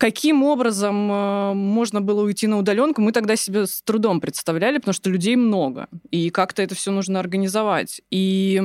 [0.01, 4.95] Каким образом э, можно было уйти на удаленку, мы тогда себе с трудом представляли, потому
[4.95, 8.01] что людей много, и как-то это все нужно организовать.
[8.11, 8.63] И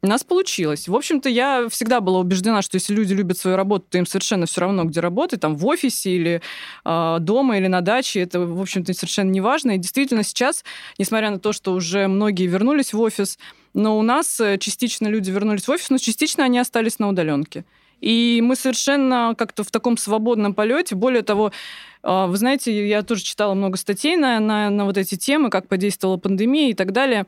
[0.00, 0.88] у нас получилось.
[0.88, 4.46] В общем-то, я всегда была убеждена, что если люди любят свою работу, то им совершенно
[4.46, 6.40] все равно, где работать, там в офисе или
[6.86, 9.72] э, дома или на даче, это, в общем-то, совершенно не важно.
[9.72, 10.64] И действительно сейчас,
[10.96, 13.38] несмотря на то, что уже многие вернулись в офис,
[13.74, 17.66] но у нас э, частично люди вернулись в офис, но частично они остались на удаленке.
[18.02, 20.96] И мы совершенно как-то в таком свободном полете.
[20.96, 21.52] Более того,
[22.02, 25.68] э, вы знаете, я тоже читала много статей на, на, на вот эти темы, как
[25.68, 27.26] подействовала пандемия и так далее.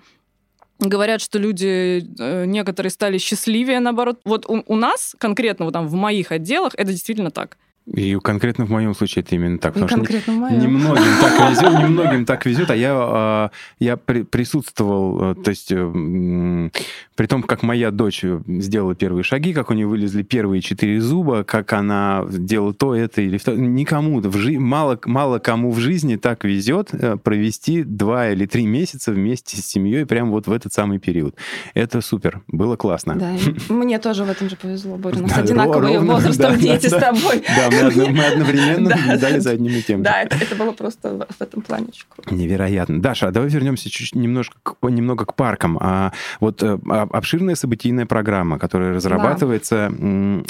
[0.80, 4.20] Говорят, что люди э, некоторые стали счастливее, наоборот.
[4.24, 7.56] Вот у, у нас, конкретно вот там в моих отделах, это действительно так.
[7.86, 9.72] И конкретно в моем случае это именно так.
[9.72, 10.58] И потому что конкретно в моем.
[10.58, 15.70] Немногим так везет, немногим так везет, а я, а, я при- присутствовал, э, то есть
[15.70, 16.70] э,
[17.14, 21.44] при том, как моя дочь сделала первые шаги, как у нее вылезли первые четыре зуба,
[21.44, 26.16] как она делала то, это или то, никому, в жи- мало, мало кому в жизни
[26.16, 30.72] так везет э, провести два или три месяца вместе с семьей прямо вот в этот
[30.72, 31.36] самый период.
[31.74, 33.14] Это супер, было классно.
[33.16, 33.36] Да,
[33.68, 35.18] мне тоже в этом же повезло, Боря.
[35.18, 37.42] У нас одинаковые возрастом дети с тобой.
[37.46, 38.96] Да, мы, мы одновременно Да.
[38.96, 40.04] наблюдали за одним и тем же.
[40.04, 41.88] Да, это, было просто в, этом плане.
[42.30, 43.00] Невероятно.
[43.00, 45.78] Даша, а давай вернемся чуть немножко немного к паркам.
[45.80, 49.86] А, вот э, а- обширная событийная программа, которая разрабатывается,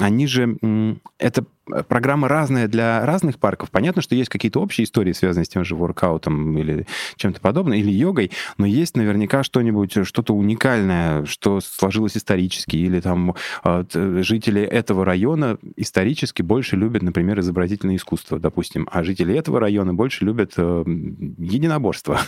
[0.00, 0.56] они же...
[1.18, 1.44] это
[1.88, 3.70] программа разная для разных парков.
[3.70, 7.90] Понятно, что есть какие-то общие истории, связанные с тем же воркаутом или чем-то подобным, или
[7.90, 15.04] йогой, но есть наверняка что-нибудь, что-то уникальное, что сложилось исторически, или там т- жители этого
[15.04, 20.84] района исторически больше любят, например, изобразительное искусство, допустим, а жители этого района больше любят э,
[21.38, 22.20] единоборство.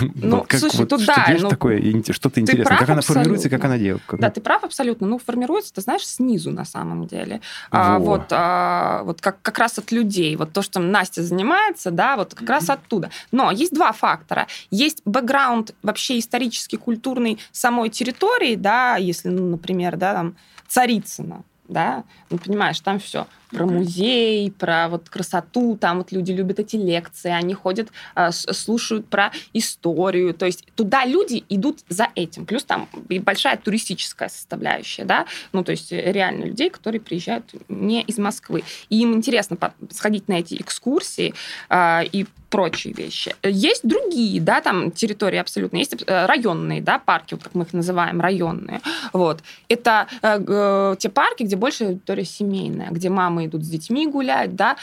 [0.00, 1.80] Ну, Вот как- слушай, вот тут что- да, есть ну, такое
[2.10, 2.66] что-то интересное?
[2.66, 3.74] прав Как она формируется, и как абсолютно.
[3.74, 4.02] она делает?
[4.06, 5.06] Как- Да, ты прав абсолютно.
[5.06, 7.40] Ну, формируется, ты знаешь, снизу на самом деле.
[7.70, 8.04] А, Во.
[8.04, 10.36] вот а, вот как, как раз от людей.
[10.36, 13.10] Вот то, что Настя занимается, да, вот как раз оттуда.
[13.32, 14.46] Но есть два фактора.
[14.70, 20.36] Есть бэкграунд вообще исторический, культурный самой территории, да, если, ну, например, да, там,
[20.68, 26.58] Царицына, да, ну, понимаешь, там все про музей, про вот красоту, там вот люди любят
[26.58, 32.46] эти лекции, они ходят, а, слушают про историю, то есть туда люди идут за этим,
[32.46, 37.54] плюс там и большая туристическая составляющая, да, ну, то есть э, реально людей, которые приезжают
[37.68, 39.56] не из Москвы, и им интересно
[39.90, 41.34] сходить на эти экскурсии
[41.68, 43.34] а, и прочие вещи.
[43.42, 47.72] Есть другие, да, там территории абсолютно, есть э, районные, да, парки, вот как мы их
[47.72, 48.80] называем, районные,
[49.12, 49.42] вот.
[49.68, 54.54] Это э, г- те парки, где больше аудитория семейная, где мамы идут с детьми гулять,
[54.54, 54.76] да,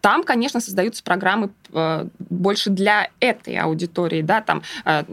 [0.00, 5.04] там, конечно, создаются программы э, больше для этой аудитории, да, там э,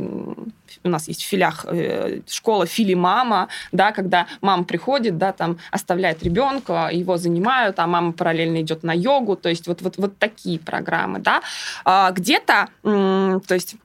[0.83, 6.23] у нас есть в филях э, школа Фили-мама, да, когда мама приходит, да, там оставляет
[6.23, 10.59] ребенка, его занимают, а мама параллельно идет на йогу, то есть вот, вот, вот такие
[10.59, 11.41] программы, да.
[11.83, 13.75] А, где-то, то есть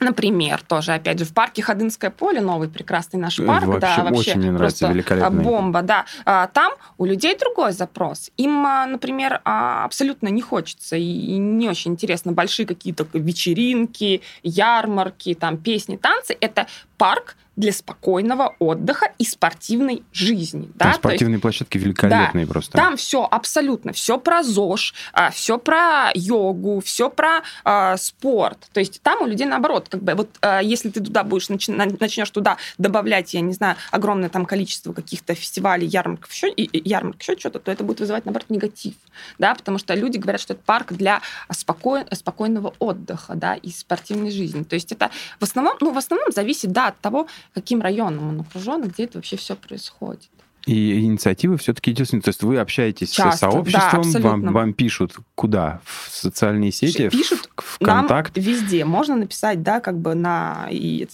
[0.00, 4.04] Например, тоже, опять же, в парке Ходынское поле, новый прекрасный наш Э, парк, вообще да,
[4.04, 5.40] вообще очень мне нравится, просто великолепный.
[5.40, 6.06] а, бомба, да.
[6.24, 8.30] А, Там у людей другой запрос.
[8.38, 15.34] Им, а, например, а, абсолютно не хочется и не очень интересно большие какие-то вечеринки, ярмарки,
[15.34, 16.36] там песни, танцы.
[16.40, 20.70] Это парк, для спокойного отдыха и спортивной жизни.
[20.78, 20.94] Там да?
[20.94, 22.72] спортивные есть, площадки великолепные да, просто.
[22.72, 28.68] Там все абсолютно, все про ЗОЖ, а, все про йогу, все про а, спорт.
[28.72, 32.30] То есть там у людей наоборот, как бы вот а, если ты туда будешь начнешь
[32.30, 37.20] туда добавлять, я не знаю, огромное там количество каких-то фестивалей, ярмарков, еще, и, и, ярмарок,
[37.20, 38.94] еще что-то, то это будет вызывать наоборот негатив,
[39.38, 44.30] да, потому что люди говорят, что это парк для спокой, спокойного отдыха, да, и спортивной
[44.30, 44.62] жизни.
[44.62, 48.40] То есть это в основном, ну в основном зависит, да, от того, каким районом он
[48.40, 50.30] окружен, где это вообще все происходит.
[50.66, 52.10] И инициатива все-таки идет.
[52.10, 55.80] То есть вы общаетесь Часто, с сообществом, да, вам, вам пишут куда?
[55.84, 57.08] В социальные сети?
[57.08, 58.36] Пишут в, контакт?
[58.36, 58.84] Нам везде.
[58.84, 60.68] Можно написать, да, как бы на...
[60.70, 61.08] И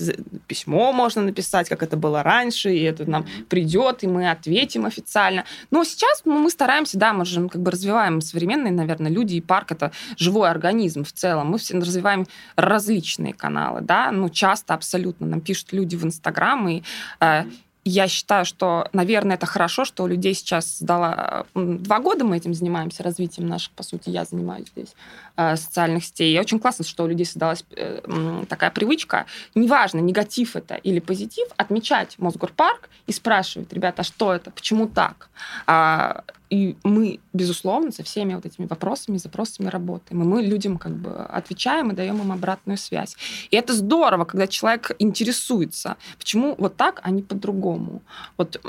[0.46, 5.44] письмо можно написать, как это было раньше, и это нам придет, и мы ответим официально.
[5.70, 9.40] Но сейчас ну, мы стараемся, да, мы же как бы развиваем современные, наверное, люди, и
[9.40, 11.48] парк— это живой организм в целом.
[11.48, 16.82] Мы все развиваем различные каналы, да, ну, часто абсолютно нам пишут люди в Инстаграм, и
[17.20, 17.44] э,
[17.88, 21.46] я считаю, что, наверное, это хорошо, что у людей сейчас сдала...
[21.54, 26.34] Два года мы этим занимаемся, развитием наших, по сути, я занимаюсь здесь, э, социальных сетей.
[26.34, 31.48] И очень классно, что у людей создалась э, такая привычка, неважно, негатив это или позитив,
[31.56, 35.28] отмечать Мосгорпарк и спрашивать, ребята, а что это, почему так?
[35.66, 40.22] А, и мы, безусловно, со всеми вот этими вопросами, запросами работаем.
[40.22, 43.16] И мы людям как бы отвечаем и даем им обратную связь.
[43.50, 48.02] И это здорово, когда человек интересуется, почему вот так, а не по-другому.
[48.36, 48.60] Вот.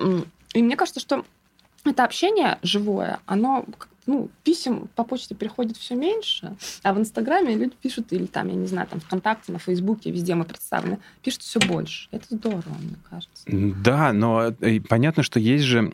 [0.53, 1.23] И мне кажется, что
[1.85, 3.65] это общение живое, оно
[4.07, 8.55] ну, писем по почте приходит все меньше, а в Инстаграме люди пишут, или там, я
[8.55, 12.07] не знаю, там ВКонтакте, на Фейсбуке, везде мы представлены, пишут все больше.
[12.11, 13.43] Это здорово, мне кажется.
[13.47, 15.91] Да, но э, понятно, что есть же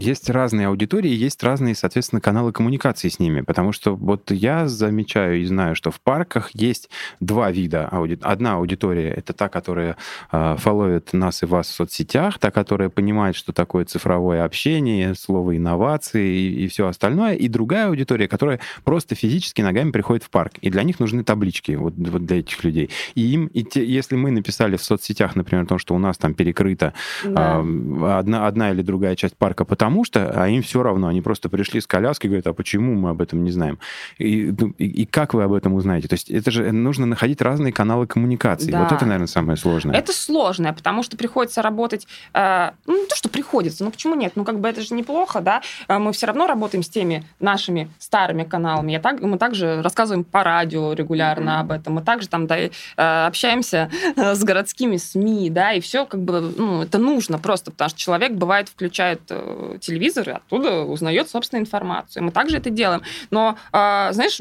[0.00, 5.40] есть разные аудитории, есть разные, соответственно, каналы коммуникации с ними, потому что вот я замечаю
[5.40, 6.88] и знаю, что в парках есть
[7.20, 8.18] два вида ауди...
[8.22, 9.96] Одна аудитория— это та, которая
[10.32, 15.56] э, фолловит нас и вас в соцсетях, та, которая понимает, что такое цифровое общение, слово
[15.56, 20.30] инновации и, и все остальное, остальное, и другая аудитория, которая просто физически ногами приходит в
[20.30, 20.54] парк.
[20.60, 22.90] И для них нужны таблички, вот, вот для этих людей.
[23.14, 26.18] И им, и те, если мы написали в соцсетях, например, о том, что у нас
[26.18, 26.92] там перекрыта
[27.24, 27.62] да.
[27.64, 31.48] э, одна, одна или другая часть парка, потому что, а им все равно, они просто
[31.48, 33.78] пришли с коляской и говорят, а почему мы об этом не знаем?
[34.18, 36.08] И, ну, и, и как вы об этом узнаете?
[36.08, 38.70] То есть это же нужно находить разные каналы коммуникации.
[38.70, 38.82] Да.
[38.82, 39.96] Вот это, наверное, самое сложное.
[39.96, 44.32] Это сложное, потому что приходится работать, э, ну, не то, что приходится, ну, почему нет?
[44.36, 45.62] Ну, как бы это же неплохо, да?
[45.88, 48.92] Э, мы все равно работаем с теми нашими старыми каналами.
[48.92, 51.60] Я так, мы также рассказываем по радио регулярно mm-hmm.
[51.60, 51.94] об этом.
[51.94, 56.40] Мы также там да, э, общаемся э, с городскими СМИ, да, и все как бы,
[56.56, 61.60] ну, это нужно просто, потому что человек, бывает, включает э, телевизор и оттуда узнает, собственно,
[61.60, 62.22] информацию.
[62.24, 63.02] Мы также это делаем.
[63.30, 64.40] Но, знаешь,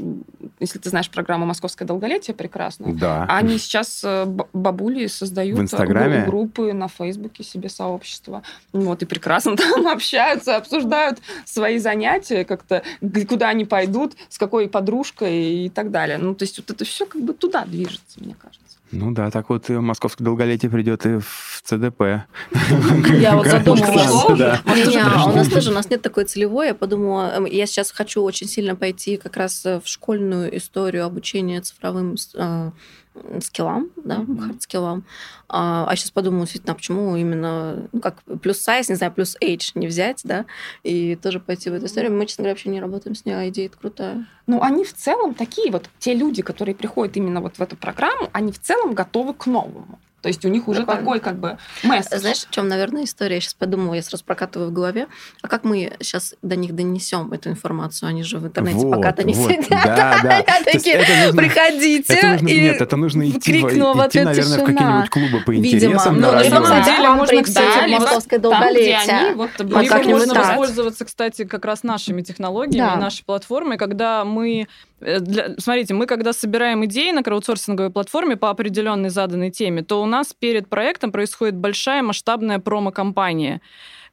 [0.60, 3.26] если ты знаешь программу «Московское долголетие» прекрасно, да.
[3.30, 4.04] они сейчас
[4.54, 6.26] бабули создают в Инстаграме?
[6.26, 8.44] группы на Фейсбуке себе сообщества.
[8.74, 15.66] Вот, и прекрасно там общаются, обсуждают свои занятия, как-то куда они пойдут, с какой подружкой
[15.66, 16.18] и так далее.
[16.18, 18.64] Ну, то есть вот это все как бы туда движется, мне кажется.
[18.92, 22.28] Ну да, так вот московское долголетие придет и в ЦДП.
[23.20, 24.24] Я вот задумалась.
[24.26, 26.68] У нас тоже, у нас нет такой целевой.
[26.68, 31.62] Я подумала, эм, я сейчас хочу очень сильно пойти как раз в школьную историю обучения
[31.62, 32.72] цифровым э,
[33.42, 34.40] скиллам, да, mm-hmm.
[34.40, 35.04] хард-скиллам.
[35.48, 39.38] А, а сейчас подумаю, действительно, а почему именно, ну, как плюс size, не знаю, плюс
[39.42, 40.46] age не взять, да,
[40.84, 42.14] и тоже пойти в эту историю.
[42.14, 44.26] Мы, честно говоря, вообще не работаем с ней, а идея крутая.
[44.48, 48.30] Ну, они в целом такие вот, те люди, которые приходят именно вот в эту программу,
[48.34, 50.00] они в целом готовы к новому.
[50.26, 51.02] То есть у них уже Прикольно.
[51.02, 52.18] такой как бы месседж.
[52.18, 53.36] Знаешь, в чем, наверное, история?
[53.36, 55.06] Я сейчас подумала, я сразу прокатываю в голове.
[55.44, 58.10] А как мы сейчас до них донесем эту информацию?
[58.10, 59.52] Они же в интернете вот, пока-то не вот.
[59.52, 59.68] сидят.
[59.70, 60.44] Да, да.
[60.66, 62.12] такие, нужно, приходите.
[62.12, 64.64] Это нужно, и нет, это нужно идти, крикну в, идти наверное, тишина.
[64.64, 66.16] в какие-нибудь клубы по интересам.
[66.16, 66.32] Видимо.
[66.32, 69.00] Ну, на самом деле можно, кстати, московское долголетие.
[69.06, 72.96] Там, они, вот, вот как можно воспользоваться, кстати, как раз нашими технологиями, да.
[72.96, 74.68] нашей платформой, когда мы
[75.06, 80.06] для, смотрите, мы когда собираем идеи на краудсорсинговой платформе по определенной заданной теме, то у
[80.06, 83.62] нас перед проектом происходит большая масштабная промо-компания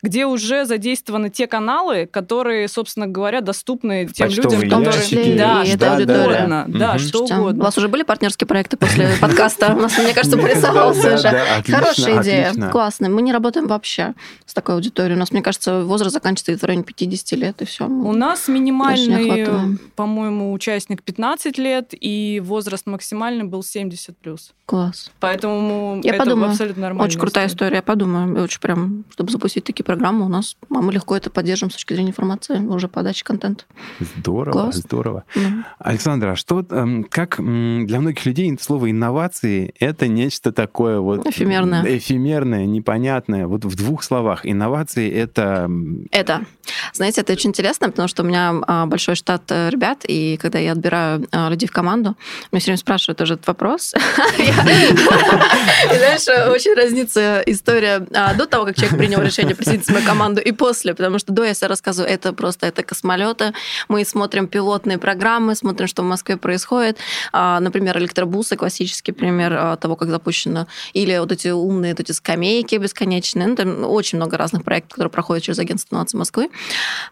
[0.03, 5.03] где уже задействованы те каналы, которые, собственно говоря, доступны тем Почтовые людям, которые...
[5.03, 5.39] Ящики.
[5.39, 6.65] Да, что да, угодно.
[6.67, 7.63] Да, да, что угодно.
[7.63, 9.75] У вас уже были партнерские проекты после подкаста?
[9.75, 11.29] У нас, мне кажется, порисовался уже.
[11.69, 12.53] Хорошая идея.
[12.71, 13.09] Классно.
[13.09, 15.17] Мы не работаем вообще с такой аудиторией.
[15.17, 17.87] У нас, мне кажется, возраст заканчивается в районе 50 лет, и все.
[17.87, 24.53] У нас минимальный, по-моему, участник 15 лет, и возраст максимальный был 70 плюс.
[24.67, 25.11] Класс.
[25.21, 26.51] Поэтому Я это подумаю.
[26.51, 27.05] абсолютно нормально.
[27.05, 27.77] Очень крутая история.
[27.77, 28.43] Я подумаю.
[28.43, 30.57] Очень прям, чтобы запустить такие программа у нас.
[30.71, 33.65] А мы легко это поддержим с точки зрения информации, уже подачи контента.
[34.17, 34.77] Здорово, Класс.
[34.77, 35.25] здорово.
[35.35, 35.67] Да.
[35.79, 41.85] Александра, а что, эм, как для многих людей слово инновации это нечто такое вот Эфемерное.
[41.99, 43.47] эфемерное, непонятное.
[43.47, 45.71] Вот в двух словах инновации это
[46.11, 46.45] Это.
[46.95, 50.59] Знаете, это очень интересно, потому что у меня а, большой штат э, ребят, и когда
[50.59, 52.17] я отбираю а, людей в команду,
[52.51, 53.95] меня все время спрашивают тоже этот вопрос.
[54.39, 54.53] И
[55.97, 60.41] знаешь, очень разнится история а, до того, как человек принял решение присоединиться в мою команду,
[60.41, 63.53] и после, потому что до я себе рассказываю, это просто это космолеты,
[63.89, 66.99] мы смотрим пилотные программы, смотрим, что в Москве происходит,
[67.33, 72.13] А, например, электробусы, классический пример а, того, как запущено, или вот эти умные вот эти
[72.13, 76.51] скамейки бесконечные, ну, там очень много разных проектов, которые проходят через агентство инноваций Москвы.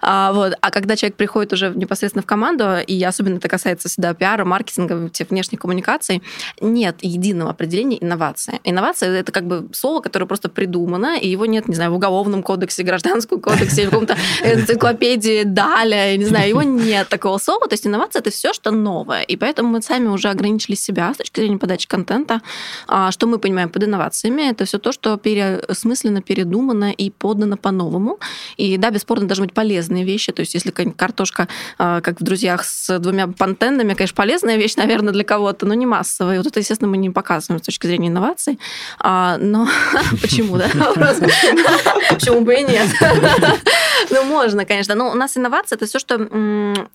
[0.00, 0.54] А, вот.
[0.60, 5.08] а когда человек приходит уже непосредственно в команду, и особенно это касается всегда пиара, маркетинга,
[5.08, 6.22] тех внешних коммуникаций,
[6.60, 8.60] нет единого определения инновации.
[8.64, 12.42] Инновация— это как бы слово, которое просто придумано, и его нет, не знаю, в уголовном
[12.42, 17.66] кодексе, гражданском кодексе, в каком-то энциклопедии Даля, я не знаю, его нет такого слова.
[17.66, 19.22] То есть инновация— это все, что новое.
[19.22, 22.40] И поэтому мы сами уже ограничили себя с точки зрения подачи контента.
[22.86, 24.50] А, Что мы понимаем под инновациями?
[24.50, 28.18] Это все то, что переосмысленно, передумано и подано по-новому.
[28.56, 30.32] И да, бесспорно, должны быть полезные вещи.
[30.32, 35.12] То есть если картошка, а, как в «Друзьях» с двумя пантенами, конечно, полезная вещь, наверное,
[35.12, 36.38] для кого-то, но не массовая.
[36.38, 38.58] Вот это, естественно, мы не показываем с точки зрения инноваций.
[38.98, 39.68] А, Но
[40.20, 40.68] почему, да?
[42.10, 42.88] Почему бы и нет?
[44.10, 44.94] Ну, можно, конечно.
[44.94, 46.16] Но у нас инновация это все, что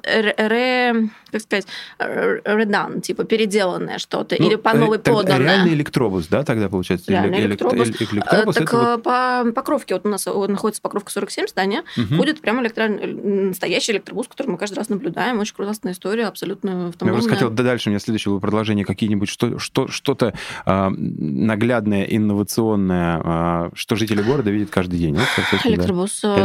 [0.03, 1.67] ре- как сказать,
[1.99, 5.39] р- redone, типа переделанное что-то, ну, или по новой э, так поданное.
[5.39, 7.11] Реальный электробус, да, тогда получается?
[7.11, 7.87] Реальный Эле- электробус.
[7.89, 11.83] эле- Э, электробус Так вот- э, по Покровке, вот у нас находится Покровка 47 здание,
[11.97, 12.17] Мгм.
[12.17, 12.87] будет прямо электро...
[12.87, 15.39] настоящий электробус, который мы каждый раз наблюдаем.
[15.39, 17.13] Очень классная история, абсолютно Я автономная.
[17.13, 20.33] просто хотел да, дальше, у меня следующее было продолжение, какие-нибудь что, что, что-то
[20.65, 25.15] а, наглядное, инновационное, а, что жители города видят каждый день.
[25.15, 25.81] Вот, соответственно, да.
[25.81, 26.35] Электробус, э,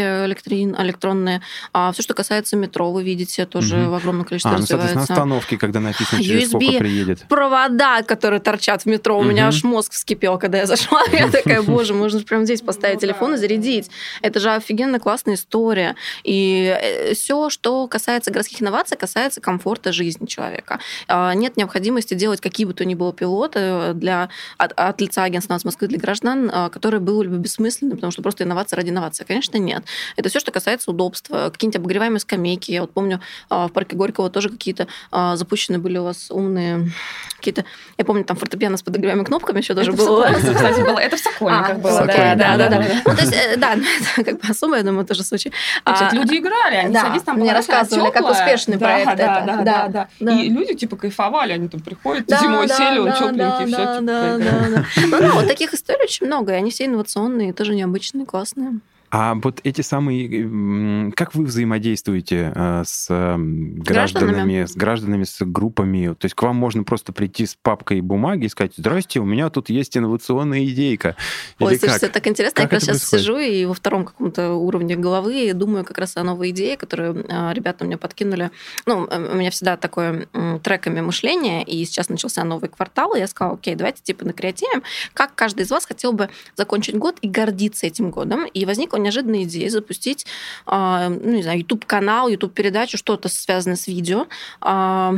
[0.00, 1.42] Электрин, электронные.
[1.72, 3.90] А все, что касается метро, вы видите, тоже Мгм.
[3.90, 5.12] в огромном количестве А, ну, соответственно, развивается.
[5.12, 6.48] остановки, когда написано, через USB.
[6.66, 7.24] сколько приедет.
[7.28, 9.18] провода, которые торчат в метро.
[9.18, 11.02] У меня аж мозг вскипел, когда я зашла.
[11.12, 13.90] Я такая, боже, можно же прямо здесь поставить Ну телефон и зарядить.
[14.22, 15.96] Это же офигенно классная история.
[16.22, 20.80] И все, что касается городских инноваций, касается комфорта жизни человека.
[21.08, 24.28] А, Нет необходимости делать какие бы то ни было пилоты для,
[24.58, 28.22] от, от лица агентства «Инноваций Москвы» для граждан, а, которые были бы бессмысленны, потому что
[28.22, 29.24] просто инновация ради инновации.
[29.24, 29.83] Конечно, нет.
[30.16, 31.50] Это все, что касается удобства.
[31.50, 32.70] Какие-нибудь обогреваемые скамейки.
[32.70, 33.20] Я вот помню,
[33.50, 36.90] а, в парке Горького тоже какие-то а, запущены были у вас умные
[37.36, 37.64] какие-то...
[37.98, 40.26] Я помню, там фортепиано с подогреваемыми кнопками еще даже в было.
[40.26, 40.98] Сокольниках, кстати, было.
[40.98, 42.06] Это в Сокольниках А, было.
[42.06, 42.84] да, да, да.
[43.04, 43.74] Ну, то есть, э, да,
[44.16, 45.52] это как бы особый, я думаю, тоже случай.
[45.84, 49.62] А, люди играли, они садись там мне рассказывали, как успешный проект это.
[49.64, 50.32] Да, Да.
[50.32, 53.76] И люди типа кайфовали, они там приходят, зимой сели, он тепленький, все.
[53.76, 55.18] да, да, да, да.
[55.20, 58.80] Ну вот таких историй очень много, и они все инновационные, тоже необычные, классные.
[59.16, 61.12] А вот эти самые...
[61.12, 66.14] Как вы взаимодействуете э, с м, гражданами, с гражданами, с группами?
[66.14, 69.50] То есть к вам можно просто прийти с папкой бумаги и сказать, здрасте, у меня
[69.50, 71.14] тут есть инновационная идейка.
[71.60, 72.14] Ой, Или слушайте, как?
[72.14, 72.56] так интересно.
[72.56, 73.24] Как я как раз это сейчас происходит?
[73.24, 77.52] сижу и во втором каком-то уровне головы думаю как раз о новой идее, которую а,
[77.54, 78.50] ребята мне подкинули.
[78.84, 80.26] Ну, э, у меня всегда такое
[80.64, 85.36] треками мышление, и сейчас начался новый квартал, и я сказала, окей, давайте типа накреативим, как
[85.36, 88.44] каждый из вас хотел бы закончить год и гордиться этим годом.
[88.46, 90.26] И возникла неожиданная идея запустить,
[90.66, 94.26] а, ну, не знаю, YouTube-канал, YouTube-передачу, что-то связанное с видео,
[94.60, 95.14] а,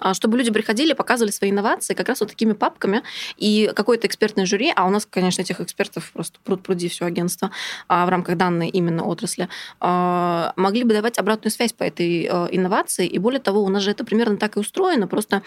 [0.00, 3.02] а, чтобы люди приходили, показывали свои инновации как раз вот такими папками,
[3.36, 7.50] и какое-то экспертное жюри, а у нас, конечно, этих экспертов просто пруд пруди все агентство
[7.88, 9.48] в рамках данной именно отрасли,
[9.80, 13.06] могли бы давать обратную связь по этой а, инновации.
[13.06, 15.42] И более того, у нас же это примерно так и устроено, просто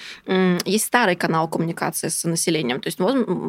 [0.65, 2.99] есть старый канал коммуникации с населением, то есть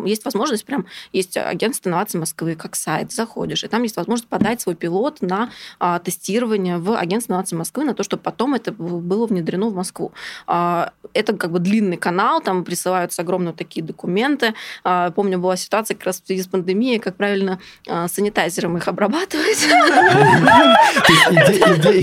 [0.06, 4.60] есть возможность прям, есть агентство инноваций Москвы, как сайт, заходишь, и там есть возможность подать
[4.60, 9.26] свой пилот на а, тестирование в агентство инноваций Москвы, на то, чтобы потом это было
[9.26, 10.12] внедрено в Москву.
[10.46, 14.54] А, Это как бы длинный канал, там присылаются огромные такие документы.
[14.84, 18.88] А, Помню, была ситуация как раз в связи с пандемией, как правильно а, санитайзером их
[18.88, 19.58] обрабатывать.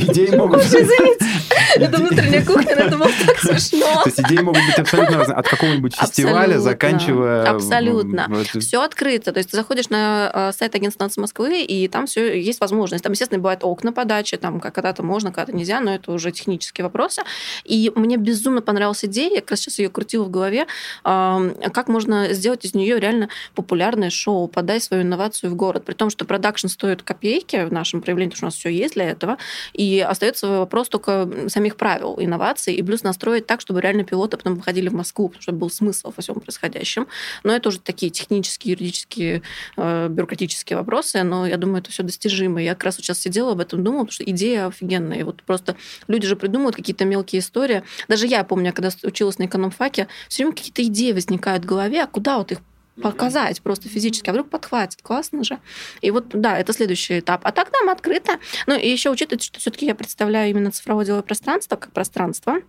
[0.10, 0.62] Идеи могут.
[0.62, 1.26] Извините,
[1.76, 4.04] это внутренняя кухня, но это было так смешно.
[4.04, 5.38] То есть идеи могут быть абсолютно разные.
[5.38, 7.50] От какого-нибудь фестиваля, заканчивая...
[7.50, 8.30] Абсолютно.
[8.60, 9.32] Все открыто.
[9.32, 13.04] То есть ты заходишь на э, сайт агентства «Нации Москвы, и там все есть возможность.
[13.04, 17.22] Там, естественно, бывают окна подачи, там когда-то можно, когда-то нельзя, но это уже технические вопросы.
[17.66, 20.68] И мне безумно понравилась идея, я как раз сейчас ее крутила в голове,
[21.04, 26.10] как можно сделать из нее реально популярное шоу, подай свою инновацию в город, при том,
[26.10, 29.38] что продакшн стоит копейки в нашем проявлении, потому что у нас все есть для этого,
[29.74, 34.56] и остается вопрос только самих правил инноваций, и плюс настроить так, чтобы реально пилоты потом
[34.56, 37.08] выходили в Москву, чтобы был смысл во всем происходящем.
[37.44, 39.42] Но это уже такие технические, юридические,
[39.78, 42.62] э, бюрократические вопросы, но я думаю, это все достижимо.
[42.62, 45.20] Я как раз сейчас сидела об этом думала, потому что идея офигенная.
[45.20, 45.76] И вот просто
[46.08, 47.84] люди же придумывают какие-то мелкие истории.
[48.08, 52.08] Даже я помню, когда училась на экономфаке, все время какие-то идеи возникают в голове, а
[52.08, 52.60] куда вот их
[53.02, 55.60] показать просто физически, а вдруг подхватит, классно же.
[56.02, 57.42] И вот, да, это следующий этап.
[57.44, 58.40] А так там открыто.
[58.68, 62.62] Ну, и еще учитывать, что все-таки я представляю именно цифровое деловое пространство как пространство,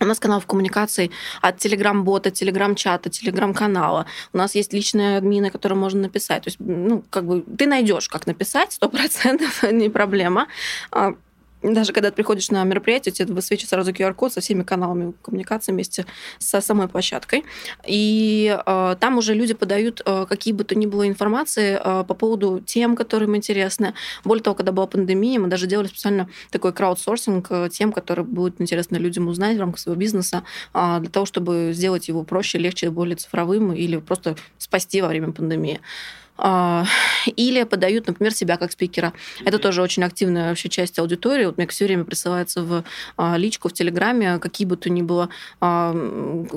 [0.00, 1.10] у нас канал в коммуникации
[1.40, 4.06] от телеграм-бота, телеграм-чата, телеграм-канала.
[4.32, 6.44] У нас есть личные админы, которые можно написать.
[6.44, 10.46] То есть, ну, как бы ты найдешь, как написать, сто процентов, не проблема.
[11.62, 16.06] Даже когда ты приходишь на мероприятие, тебе высвечивает сразу QR-код со всеми каналами коммуникации вместе
[16.38, 17.44] со самой площадкой.
[17.86, 22.14] И э, там уже люди подают э, какие бы то ни было информации э, по
[22.14, 23.94] поводу тем, которым интересны.
[24.24, 28.60] Более того, когда была пандемия, мы даже делали специально такой краудсорсинг э, тем, которые будут
[28.60, 30.44] интересны людям узнать в рамках своего бизнеса,
[30.74, 35.32] э, для того, чтобы сделать его проще, легче, более цифровым или просто спасти во время
[35.32, 35.80] пандемии.
[36.38, 36.84] А,
[37.34, 39.12] или подают, например, себя как спикера.
[39.44, 41.46] Это тоже очень активная вообще часть аудитории.
[41.46, 42.84] Вот мне все время присылается в
[43.16, 45.30] а, личку в Телеграме какие бы то ни было
[45.60, 45.94] а,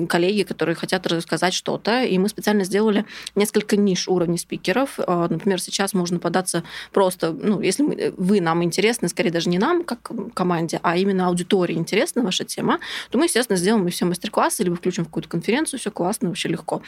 [0.08, 2.04] коллеги, которые хотят рассказать что-то.
[2.04, 3.04] И мы специально сделали
[3.34, 4.98] несколько ниш уровней спикеров.
[4.98, 6.62] Например, сейчас можно податься
[6.92, 11.74] просто, ну, если вы нам интересны, скорее даже не нам, как команде, а именно аудитории
[11.74, 12.78] интересна ваша тема,
[13.10, 16.82] то мы, естественно, сделаем все мастер-классы, либо включим в какую-то конференцию, все классно, вообще легко.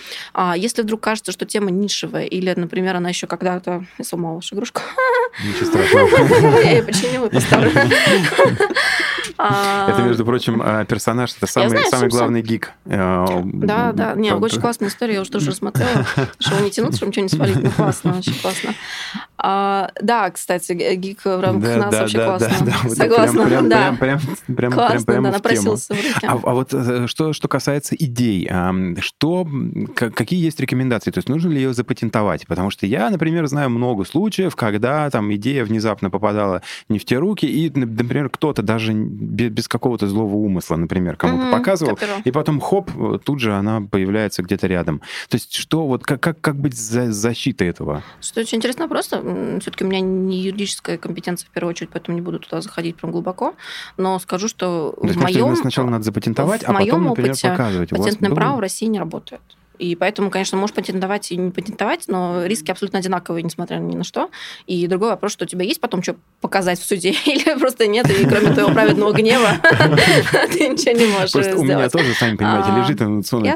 [0.56, 3.84] Если вдруг кажется, что тема нишевая, или, например, например, она еще когда-то...
[4.02, 4.82] Сломала игрушку.
[5.42, 6.58] Ничего страшного.
[6.62, 7.70] Я ее починила и поставлю.
[9.36, 12.72] А, это, между прочим, а, персонаж, это самый, самый главный гик.
[12.84, 14.14] Э, да, да.
[14.14, 16.06] Не, очень классная история, я уже тоже рассмотрела.
[16.38, 17.62] Чтобы не тянуться, чтобы ничего не свалить.
[17.62, 18.74] Ну, классно, очень классно.
[19.38, 22.90] А, да, кстати, гик в рамках нас вообще классно.
[22.90, 23.96] Согласна, прям, да.
[23.98, 24.20] Прям,
[24.54, 26.26] прям, классно, прям, да, напросился в руки.
[26.26, 28.48] А, а вот э, что, что касается идей,
[29.00, 29.46] что,
[29.96, 31.10] какие есть рекомендации?
[31.10, 32.46] То есть нужно ли ее запатентовать?
[32.46, 37.18] Потому что я, например, знаю много случаев, когда там идея внезапно попадала не в те
[37.18, 42.60] руки, и, например, кто-то даже без, какого-то злого умысла, например, кому-то mm-hmm, показывал, и потом
[42.60, 42.90] хоп,
[43.24, 45.00] тут же она появляется где-то рядом.
[45.28, 48.02] То есть что, вот как, как, как быть за защитой этого?
[48.20, 49.22] Что очень интересно просто,
[49.60, 53.12] все-таки у меня не юридическая компетенция в первую очередь, поэтому не буду туда заходить прям
[53.12, 53.54] глубоко,
[53.96, 55.54] но скажу, что То в моем...
[55.56, 57.90] Сначала надо запатентовать, а потом, например, показывать.
[57.90, 59.40] Патентное право в России не работает.
[59.78, 64.04] И поэтому, конечно, можешь патентовать и не патентовать, но риски абсолютно одинаковые, несмотря ни на
[64.04, 64.30] что.
[64.66, 68.08] И другой вопрос, что у тебя есть потом что показать в суде, или просто нет,
[68.10, 69.48] и кроме твоего праведного гнева
[70.52, 73.52] ты ничего не можешь Просто у меня тоже, сами понимаете, а, лежит инновационный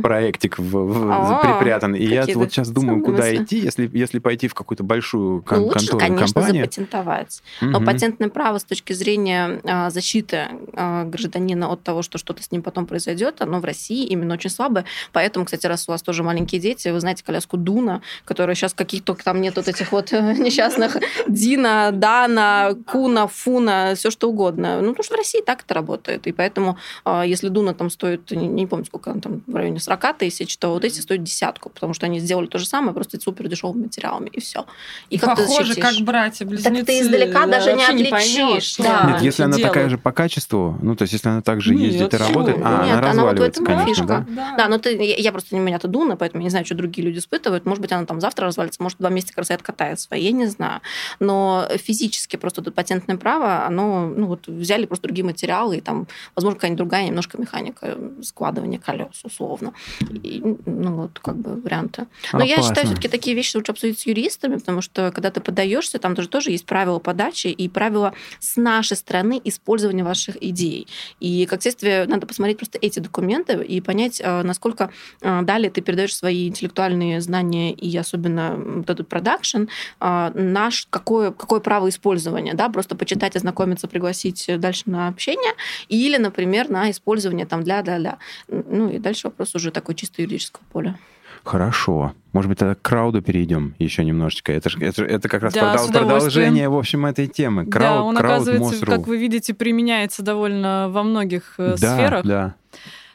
[0.00, 1.94] проектик припрятан.
[1.94, 6.42] И я вот сейчас думаю, куда идти, если пойти в какую-то большую контору, Лучше, конечно,
[6.42, 7.42] запатентовать.
[7.60, 12.50] Но патентное право с точки зрения а, защиты а, гражданина от того, что что-то с
[12.50, 14.84] ним потом произойдет, оно в России именно очень слабое.
[15.12, 18.74] Поэтому Поэтому, кстати, раз у вас тоже маленькие дети, вы знаете коляску Дуна, которая сейчас
[18.74, 24.80] каких-то там нет вот этих вот э, несчастных Дина, Дана, Куна, Фуна, все что угодно.
[24.82, 26.26] Ну, потому что в России так это работает.
[26.26, 29.80] И поэтому, а, если Дуна там стоит, не, не помню, сколько она там, в районе
[29.80, 33.18] 40 тысяч, то вот эти стоят десятку, потому что они сделали то же самое, просто
[33.18, 34.66] супер дешевыми материалами, и все.
[35.08, 36.74] И как Похоже, как братья-близнецы.
[36.74, 38.78] Так ты издалека да, даже не отличишь.
[38.78, 39.10] Не да.
[39.12, 39.74] Нет, если она делают.
[39.74, 42.84] такая же по качеству, ну, то есть если она также Нет, ездит и работает, а,
[42.84, 44.26] Нет, она разваливается, она вот в этом конечно, фишка.
[44.28, 44.54] Да?
[44.56, 47.06] да, но ты, я, я просто у меня-то Дуна, поэтому я не знаю, что другие
[47.06, 47.64] люди испытывают.
[47.64, 50.46] Может быть, она там завтра развалится, может, два месяца как раз и откатается, я не
[50.46, 50.80] знаю.
[51.20, 56.06] Но физически просто тут патентное право, оно, ну вот взяли просто другие материалы, и там,
[56.34, 59.72] возможно, какая-нибудь другая немножко механика складывания колес, условно.
[60.00, 62.06] И, ну вот, как бы варианты.
[62.32, 62.50] Но Опасно.
[62.50, 66.14] я считаю, все-таки такие вещи лучше обсудить с юристами, потому что когда ты подаешься, там
[66.14, 70.86] тоже, тоже есть правила подачи и правила с нашей стороны использования ваших идей.
[71.20, 74.90] И, как следствие, надо посмотреть просто эти документы и понять, э, насколько
[75.20, 79.64] далее ты передаешь свои интеллектуальные знания и особенно вот этот продакшн,
[80.00, 85.52] а, наш какое, какое право использования, да, просто почитать, ознакомиться, пригласить дальше на общение,
[85.88, 88.18] или, например, на использование там для-для-для.
[88.48, 90.98] Ну и дальше вопрос уже такой чисто юридического поля.
[91.44, 92.12] Хорошо.
[92.32, 94.52] Может быть, тогда к крауду перейдем еще немножечко.
[94.52, 97.66] Это, это, это как раз да, продол- продолжение, в общем, этой темы.
[97.66, 102.24] Крауд, да, он, крауд, оказывается, как вы видите, применяется довольно во многих э, да, сферах.
[102.24, 102.54] Да,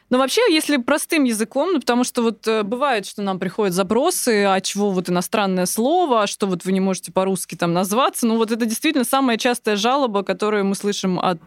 [0.10, 4.46] но вообще, если простым языком, ну, потому что вот э, бывает, что нам приходят запросы,
[4.46, 8.38] а чего вот иностранное слово, а что вот вы не можете по-русски там назваться, ну
[8.38, 11.42] вот это действительно самая частая жалоба, которую мы слышим от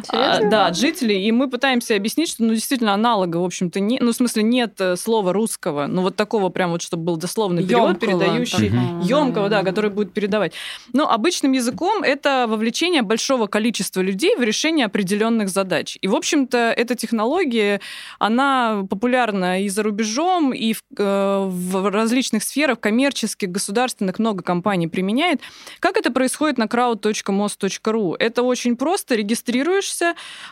[0.00, 1.26] mm а, да, от жителей.
[1.26, 4.80] И мы пытаемся объяснить, что ну, действительно аналога, в общем-то, не, ну, в смысле, нет
[4.80, 8.72] э, слова русского, ну, вот такого прям вот, чтобы был дословный перевод, передающий,
[9.02, 10.52] емкого, да, который будет передавать.
[10.92, 15.98] Но обычным языком это вовлечение большого количества людей в решение определенных задач.
[16.00, 17.80] И, в общем-то, эта технология,
[18.18, 24.88] она популярна и за рубежом, и в, э, в различных сферах, коммерческих, государственных, много компаний
[24.88, 25.40] применяет.
[25.80, 28.16] Как это происходит на crowd.mos.ru?
[28.18, 29.87] Это очень просто, регистрируешься,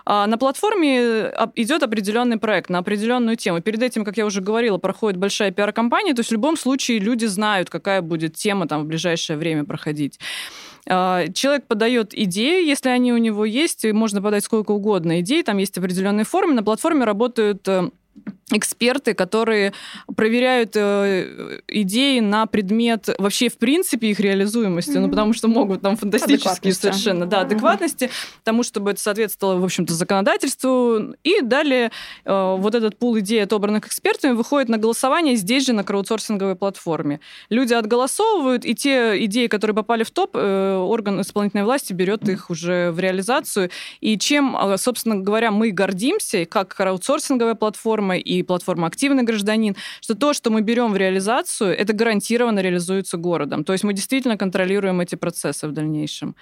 [0.05, 3.61] а на платформе а, идет определенный проект на определенную тему.
[3.61, 7.27] Перед этим, как я уже говорила, проходит большая пиар-компания, то есть в любом случае люди
[7.27, 10.19] знают, какая будет тема там в ближайшее время проходить.
[10.89, 15.59] А, человек подает идеи, если они у него есть, можно подать сколько угодно идей, там
[15.59, 16.55] есть определенные формы.
[16.55, 17.91] На платформе работают э,
[18.53, 19.73] эксперты, которые
[20.15, 25.01] проверяют э, идеи на предмет вообще в принципе их реализуемости, mm-hmm.
[25.01, 28.41] ну потому что могут там фантастические совершенно, да, адекватности, mm-hmm.
[28.45, 31.17] тому, чтобы это соответствовало, в общем-то, законодательству.
[31.25, 31.91] И далее
[32.25, 37.19] э, вот этот пул идей, отобранных экспертами, выходит на голосование здесь же на краудсорсинговой платформе.
[37.51, 42.49] Люди отголосовывают, и те идеи, которые попали в топ, э, орган исполнительной власти берет их
[42.49, 43.71] уже в реализацию.
[44.01, 50.15] И чем, э, собственно говоря, мы гордимся, как краудсорсинговая платформа и платформа «Активный гражданин», что
[50.15, 53.65] то, что мы берем в реализацию, это гарантированно реализуется городом.
[53.65, 56.35] То есть мы действительно контролируем эти процессы в дальнейшем.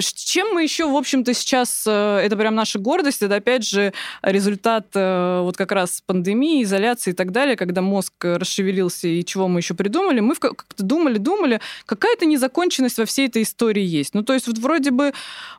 [0.00, 4.88] Чем мы еще, в общем-то, сейчас, э, это прям наша гордость, это опять же результат
[4.94, 9.60] э, вот как раз пандемии, изоляции и так далее, когда мозг расшевелился и чего мы
[9.60, 14.14] еще придумали, мы как-то думали, думали, какая-то незаконченность во всей этой истории есть.
[14.14, 15.12] Ну, то есть вот вроде бы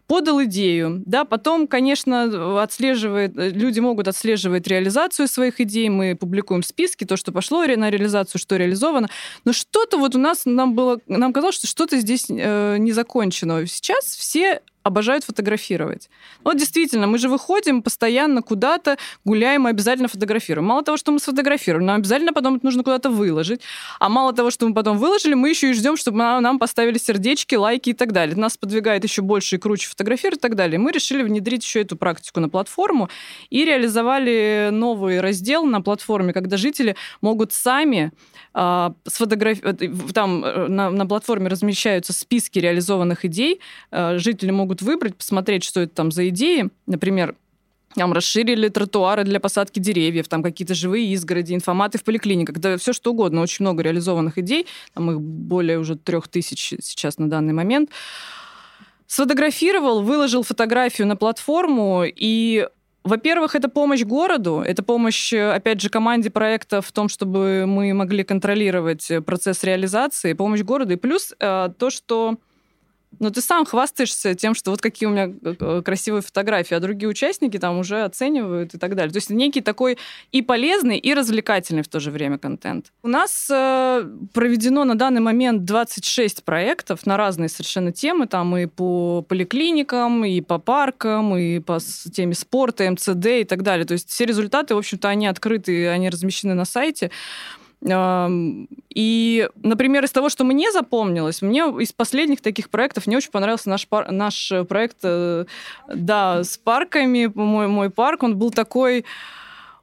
[0.07, 7.05] подал идею, да, потом, конечно, отслеживает, люди могут отслеживать реализацию своих идей, мы публикуем списки,
[7.05, 9.07] то, что пошло на реализацию, что реализовано,
[9.45, 13.65] но что-то вот у нас, нам было, нам казалось, что что-то здесь э, не закончено.
[14.09, 16.09] Сейчас все обожают фотографировать.
[16.43, 20.67] Вот действительно, мы же выходим постоянно куда-то, гуляем и обязательно фотографируем.
[20.67, 23.61] Мало того, что мы сфотографируем, нам обязательно потом это нужно куда-то выложить.
[23.99, 27.55] А мало того, что мы потом выложили, мы еще и ждем, чтобы нам поставили сердечки,
[27.55, 28.35] лайки и так далее.
[28.35, 30.79] Нас подвигает еще больше и круче фотографировать и так далее.
[30.79, 33.09] Мы решили внедрить еще эту практику на платформу
[33.49, 38.11] и реализовали новый раздел на платформе, когда жители могут сами
[38.53, 39.81] а, сфотографировать...
[39.81, 43.61] Э, там э, на, на платформе размещаются списки реализованных идей.
[43.91, 46.69] А, жители могут выбрать, посмотреть, что это там за идеи.
[46.85, 47.35] Например,
[47.95, 52.93] там расширили тротуары для посадки деревьев, там какие-то живые изгороди, информаты в поликлиниках, да все
[52.93, 53.41] что угодно.
[53.41, 57.89] Очень много реализованных идей, там их более уже трех тысяч сейчас на данный момент.
[59.07, 62.67] Сфотографировал, выложил фотографию на платформу, и
[63.03, 68.23] во-первых, это помощь городу, это помощь, опять же, команде проекта в том, чтобы мы могли
[68.23, 70.93] контролировать процесс реализации, помощь городу.
[70.93, 72.37] И плюс э, то, что
[73.17, 77.09] но ты сам хвастаешься тем, что вот какие у меня э, красивые фотографии, а другие
[77.09, 79.11] участники там уже оценивают и так далее.
[79.11, 79.97] То есть некий такой
[80.31, 82.91] и полезный, и развлекательный в то же время контент.
[83.01, 88.67] У нас э, проведено на данный момент 26 проектов на разные совершенно темы, там и
[88.67, 91.79] по поликлиникам, и по паркам, и по
[92.13, 93.85] теме спорта, МЦД и так далее.
[93.85, 97.11] То есть все результаты, в общем-то, они открыты, они размещены на сайте.
[97.81, 103.69] И, например, из того, что мне запомнилось, мне из последних таких проектов не очень понравился
[103.69, 104.11] наш, пар...
[104.11, 105.45] наш проект, э,
[105.87, 109.05] да, с парками, мой, мой парк, он был такой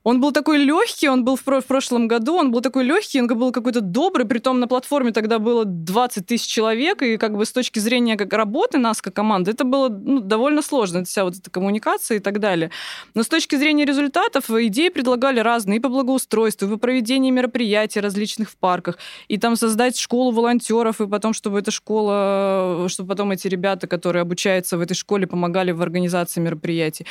[0.06, 3.26] он был такой легкий, он был в, в прошлом году, он был такой легкий, он
[3.26, 7.50] был какой-то добрый, притом на платформе тогда было 20 тысяч человек, и как бы с
[7.50, 11.34] точки зрения как работы нас как команды, это было ну, довольно сложно, это вся вот
[11.34, 12.70] эта коммуникация и так далее.
[13.14, 17.98] Но с точки зрения результатов идеи предлагали разные и по благоустройству, и по проведению мероприятий
[17.98, 23.32] различных в парках, и там создать школу волонтеров, и потом, чтобы эта школа, чтобы потом
[23.32, 27.06] эти ребята, которые обучаются в этой школе, помогали в организации мероприятий.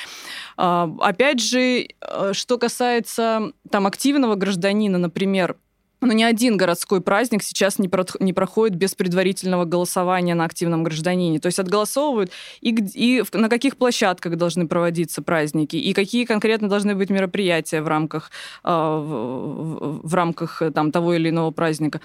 [0.55, 5.57] А, опять же, э, что касается касается там активного гражданина, например,
[6.01, 10.83] но ни один городской праздник сейчас не, про, не проходит без предварительного голосования на активном
[10.83, 11.39] гражданине.
[11.39, 12.31] То есть отголосовывают
[12.61, 17.87] и, и на каких площадках должны проводиться праздники, и какие конкретно должны быть мероприятия в
[17.87, 18.29] рамках,
[18.63, 22.01] э, в, в, в рамках там, того или иного праздника.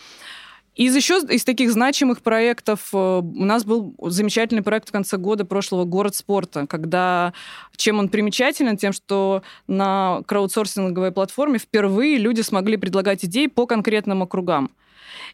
[0.77, 5.45] Из еще из таких значимых проектов э, у нас был замечательный проект в конце года
[5.45, 7.33] прошлого «Город спорта», когда
[7.77, 8.77] чем он примечателен?
[8.77, 14.71] Тем, что на краудсорсинговой платформе впервые люди смогли предлагать идеи по конкретным округам.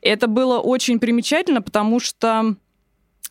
[0.00, 2.56] Это было очень примечательно, потому что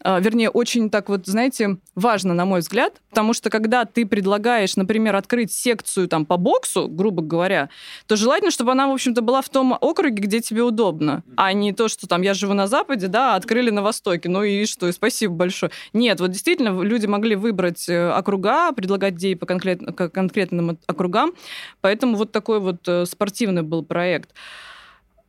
[0.03, 5.15] вернее, очень так вот, знаете, важно, на мой взгляд, потому что когда ты предлагаешь, например,
[5.15, 7.69] открыть секцию там по боксу, грубо говоря,
[8.07, 11.73] то желательно, чтобы она, в общем-то, была в том округе, где тебе удобно, а не
[11.73, 14.87] то, что там я живу на Западе, да, а открыли на Востоке, ну и что,
[14.87, 15.71] и спасибо большое.
[15.93, 21.33] Нет, вот действительно, люди могли выбрать э, округа, предлагать идеи по конкрет, конкретным округам,
[21.81, 24.31] поэтому вот такой вот э, спортивный был проект.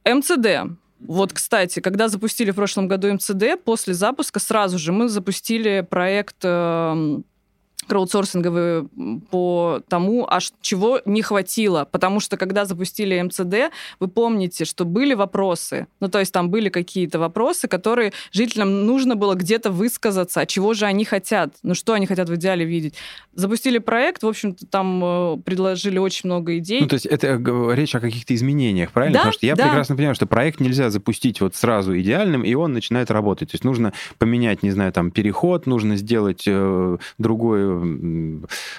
[0.05, 0.77] МЦД.
[1.01, 6.37] Вот, кстати, когда запустили в прошлом году МЦД, после запуска сразу же мы запустили проект
[6.43, 7.25] эм,
[7.87, 8.89] краудсорсинговые
[9.31, 11.89] по тому, а чего не хватило.
[11.91, 15.87] Потому что когда запустили МЦД, вы помните, что были вопросы.
[16.01, 20.75] Ну, то есть там были какие-то вопросы, которые жителям нужно было где-то высказаться, а чего
[20.75, 22.95] же они хотят, ну, что они хотят в идеале видеть.
[23.35, 26.81] Запустили проект, в общем-то, там э, предложили очень много идей.
[26.81, 27.41] Ну, то есть это
[27.73, 29.15] речь о каких-то изменениях, правильно?
[29.15, 29.65] Да, Потому что я да.
[29.65, 33.51] прекрасно понимаю, что проект нельзя запустить вот сразу идеальным, и он начинает работать.
[33.51, 37.76] То есть нужно поменять, не знаю, там, переход, нужно сделать э, другой э,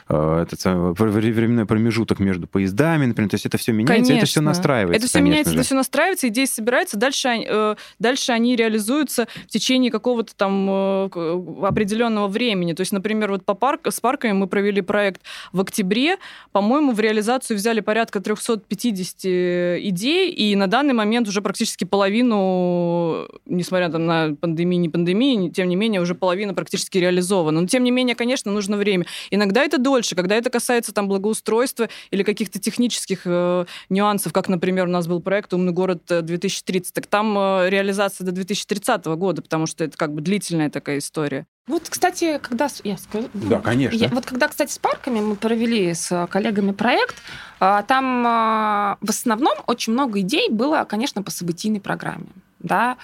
[0.07, 3.29] этот самый, временной промежуток между поездами, например.
[3.29, 4.17] То есть это все меняется, Конечно.
[4.17, 4.97] это все настраивается.
[4.97, 5.59] Это все меняется, же.
[5.59, 10.67] это все настраивается, идеи собираются, дальше, они- э, дальше они реализуются в течение какого-то там
[10.69, 11.09] э,
[11.63, 12.73] определенного времени.
[12.73, 15.21] То есть, например, вот по парк, с парками мы провели проект
[15.51, 16.17] в октябре,
[16.51, 23.89] по-моему, в реализацию взяли порядка 350 идей, и на данный момент уже практически половину, несмотря
[23.89, 27.61] там на пандемию, не пандемию, тем не менее, уже половина практически реализована.
[27.61, 28.86] Но тем не менее, конечно, нужно время.
[29.31, 34.85] Иногда это дольше, когда это касается там благоустройства или каких-то технических э, нюансов, как, например,
[34.87, 39.41] у нас был проект «Умный город э, 2030», так там э, реализация до 2030 года,
[39.41, 41.45] потому что это как бы длительная такая история.
[41.67, 42.69] Вот, кстати, когда...
[42.83, 43.29] Я скажу.
[43.33, 43.97] Да, конечно.
[43.97, 47.15] Я- вот когда, кстати, с парками мы провели с коллегами проект,
[47.59, 52.27] а, там в основном очень много идей было, конечно, по событийной программе.
[52.59, 52.97] Да?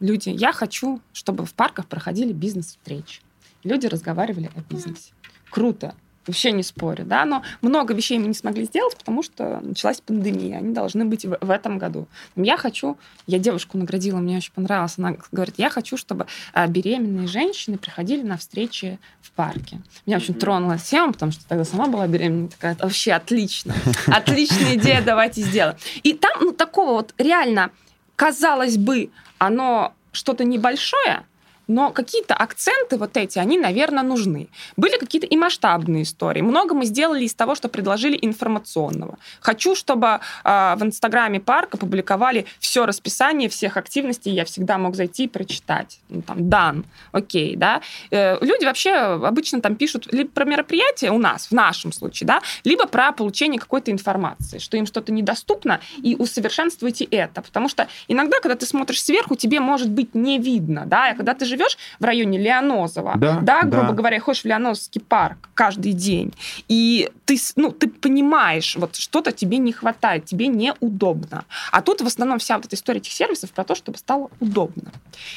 [0.00, 3.22] Люди, я хочу, чтобы в парках проходили бизнес-встречи.
[3.64, 5.12] Люди разговаривали о бизнесе.
[5.50, 5.94] Круто.
[6.26, 10.56] Вообще не спорю, да, но много вещей мы не смогли сделать, потому что началась пандемия.
[10.56, 12.08] Они должны быть в, в этом году.
[12.34, 12.96] Я хочу,
[13.26, 14.94] я девушку наградила, мне очень понравилось.
[14.96, 19.80] Она говорит, я хочу, чтобы а, беременные женщины приходили на встречи в парке.
[20.06, 23.74] Меня очень тронула тема, потому что тогда сама была беременна, такая, вообще отлично,
[24.06, 25.76] отличная идея, давайте сделаем.
[26.02, 27.70] И там, ну, такого вот реально,
[28.16, 31.26] казалось бы, оно что-то небольшое,
[31.66, 34.48] но какие-то акценты вот эти, они, наверное, нужны.
[34.76, 36.40] Были какие-то и масштабные истории.
[36.40, 39.18] Много мы сделали из того, что предложили информационного.
[39.40, 44.32] Хочу, чтобы э, в Инстаграме парка публиковали все расписание всех активностей.
[44.32, 46.00] Я всегда мог зайти и прочитать.
[46.08, 47.80] Ну, там, дан, окей, да.
[48.10, 52.42] Э, люди вообще обычно там пишут либо про мероприятие у нас, в нашем случае, да,
[52.64, 57.42] либо про получение какой-то информации, что им что-то недоступно, и усовершенствуйте это.
[57.42, 61.34] Потому что иногда, когда ты смотришь сверху, тебе может быть не видно, да, а когда
[61.34, 63.92] ты живешь в районе Леонозова, Да, грубо да.
[63.92, 66.32] говоря, ходишь в Леонозовский парк каждый день,
[66.68, 71.44] и ты, ну, ты понимаешь, вот что-то тебе не хватает, тебе неудобно.
[71.72, 74.92] А тут в основном вся вот эта история этих сервисов про то, чтобы стало удобно.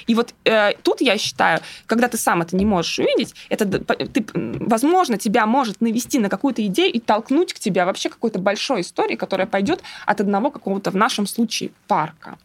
[0.07, 4.26] И вот э, тут я считаю, когда ты сам это не можешь увидеть, это ты,
[4.34, 9.15] возможно, тебя может навести на какую-то идею и толкнуть к тебе вообще какой-то большой истории,
[9.15, 12.38] которая пойдет от одного какого-то, в нашем случае, парка.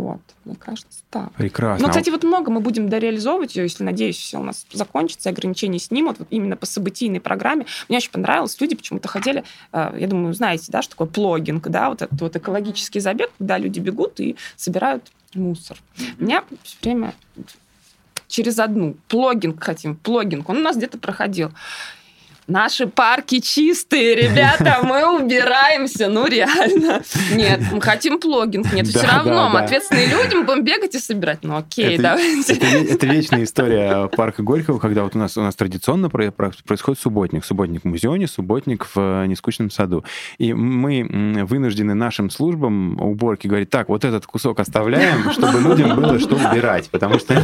[0.00, 1.30] Вот, мне кажется, так.
[1.32, 1.86] Прекрасно.
[1.86, 5.78] Ну, кстати, вот много мы будем дореализовывать ее, если, надеюсь, все у нас закончится, ограничения
[5.78, 7.66] снимут, вот именно по событийной программе.
[7.90, 11.90] Мне очень понравилось, люди почему-то хотели, э, я думаю, знаете, да, что такое плогинг, да,
[11.90, 15.76] вот этот вот экологический забег, когда люди бегут и собирают мусор.
[16.18, 17.14] Меня все время
[18.26, 18.96] через одну.
[19.08, 20.48] Плогинг хотим, плогинг.
[20.48, 21.50] Он у нас где-то проходил.
[22.50, 27.02] Наши парки чистые, ребята, мы убираемся, ну реально.
[27.32, 31.38] Нет, мы хотим плогинг, нет, все равно, ответственные люди, мы будем бегать и собирать.
[31.42, 32.54] Ну окей, давайте.
[32.54, 36.32] это ве- это вечная история парка Горького, когда вот у нас, у нас традиционно про-
[36.32, 37.44] про- происходит субботник.
[37.44, 40.04] Субботник в музеоне, субботник в э, нескучном саду.
[40.38, 46.18] И мы вынуждены нашим службам уборки говорить, так, вот этот кусок оставляем, чтобы людям было
[46.18, 46.90] что убирать.
[46.90, 47.34] Потому что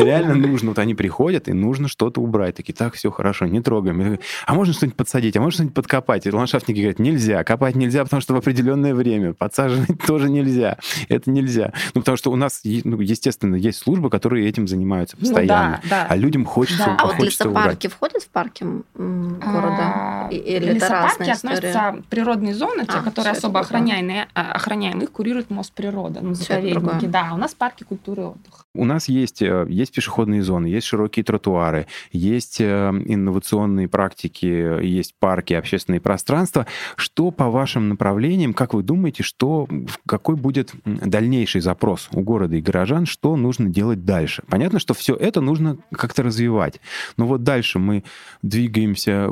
[0.00, 2.56] реально нужно, вот они приходят, и нужно что-то убрать.
[2.56, 4.18] Такие, так, все хорошо, не трогаем.
[4.46, 6.26] А можно что-нибудь подсадить, а можно что-нибудь подкопать?
[6.26, 9.34] И ландшафтники говорят, нельзя, копать нельзя, потому что в определенное время.
[9.34, 10.78] Подсаживать тоже нельзя.
[11.08, 11.72] Это нельзя.
[11.94, 15.80] Ну, потому что у нас, ну, естественно, есть службы, которые этим занимаются Ну постоянно.
[15.84, 16.06] да, да.
[16.08, 16.96] А людям хочется, Да.
[16.98, 17.64] А вот хочется убрать.
[17.64, 18.64] лесопарки входят в парки
[18.94, 19.76] города?
[19.80, 25.50] А, Или Лесопарки относятся природные зоны, те, А, которые особо охраняемые, а, охраняемые, их курирует
[25.50, 27.06] Мосприрода, ну, заповедники.
[27.06, 28.64] Да, у нас парки культуры и отдыха.
[28.74, 34.84] У нас есть, э, есть пешеходные зоны, есть широкие тротуары, есть э, инновационные практики практики,
[34.84, 36.66] есть парки, общественные пространства.
[36.96, 39.68] Что по вашим направлениям, как вы думаете, что,
[40.06, 44.42] какой будет дальнейший запрос у города и горожан, что нужно делать дальше?
[44.48, 46.80] Понятно, что все это нужно как-то развивать.
[47.16, 48.04] Но вот дальше мы
[48.42, 49.30] двигаемся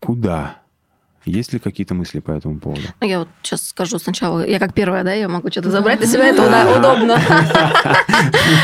[0.00, 0.65] куда?
[1.26, 2.82] Есть ли какие-то мысли по этому поводу?
[3.00, 6.06] Ну, я вот сейчас скажу сначала, я как первая, да, я могу что-то забрать на
[6.06, 6.42] себя, это
[6.78, 7.20] удобно.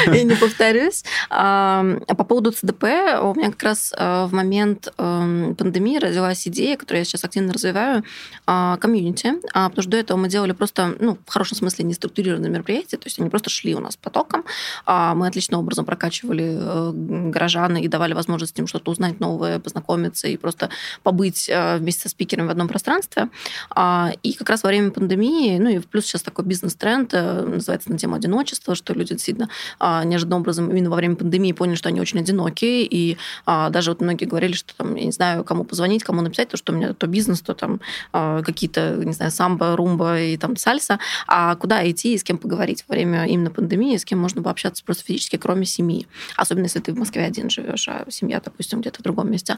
[0.16, 1.04] И не повторюсь.
[1.28, 2.84] По поводу ЦДП,
[3.22, 7.52] у меня как раз а, в момент эм, пандемии родилась идея, которую я сейчас активно
[7.52, 8.04] развиваю,
[8.46, 11.94] а, комьюнити, а, потому что до этого мы делали просто, ну, в хорошем смысле, не
[11.94, 14.44] структурированные мероприятия, то есть они просто шли у нас потоком.
[14.86, 20.36] Мы отличным образом прокачивали э, горожан и давали возможность им что-то узнать новое, познакомиться и
[20.36, 20.70] просто
[21.02, 23.28] побыть э, вместе со спикерами одном пространстве.
[23.70, 27.90] А, и как раз во время пандемии, ну и плюс сейчас такой бизнес-тренд э, называется
[27.90, 29.48] на тему одиночества, что люди действительно
[29.78, 33.90] а, неожиданным образом именно во время пандемии поняли, что они очень одиноки, и а, даже
[33.90, 36.76] вот многие говорили, что там, я не знаю, кому позвонить, кому написать, то, что у
[36.76, 37.80] меня то бизнес, то там
[38.12, 42.84] какие-то, не знаю, самбо, румба и там сальса, а куда идти и с кем поговорить
[42.88, 46.06] во время именно пандемии, с кем можно пообщаться просто физически, кроме семьи.
[46.36, 49.56] Особенно, если ты в Москве один живешь, а семья, допустим, где-то в другом месте.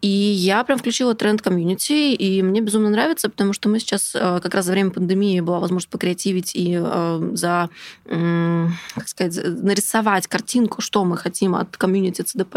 [0.00, 4.40] И я прям включила тренд комьюнити, и мне безумно нравится, потому что мы сейчас э,
[4.42, 7.68] как раз за время пандемии была возможность покреативить и э, за,
[8.04, 12.56] как сказать, нарисовать картинку, что мы хотим от комьюнити ЦДП,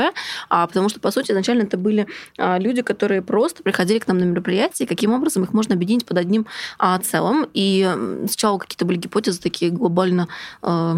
[0.50, 4.18] а потому что, по сути, изначально это были а, люди, которые просто приходили к нам
[4.18, 6.46] на мероприятия, каким образом их можно объединить под одним
[6.80, 7.48] а, целым.
[7.54, 7.90] И
[8.28, 10.28] сначала какие-то были гипотезы такие глобально
[10.62, 10.96] э,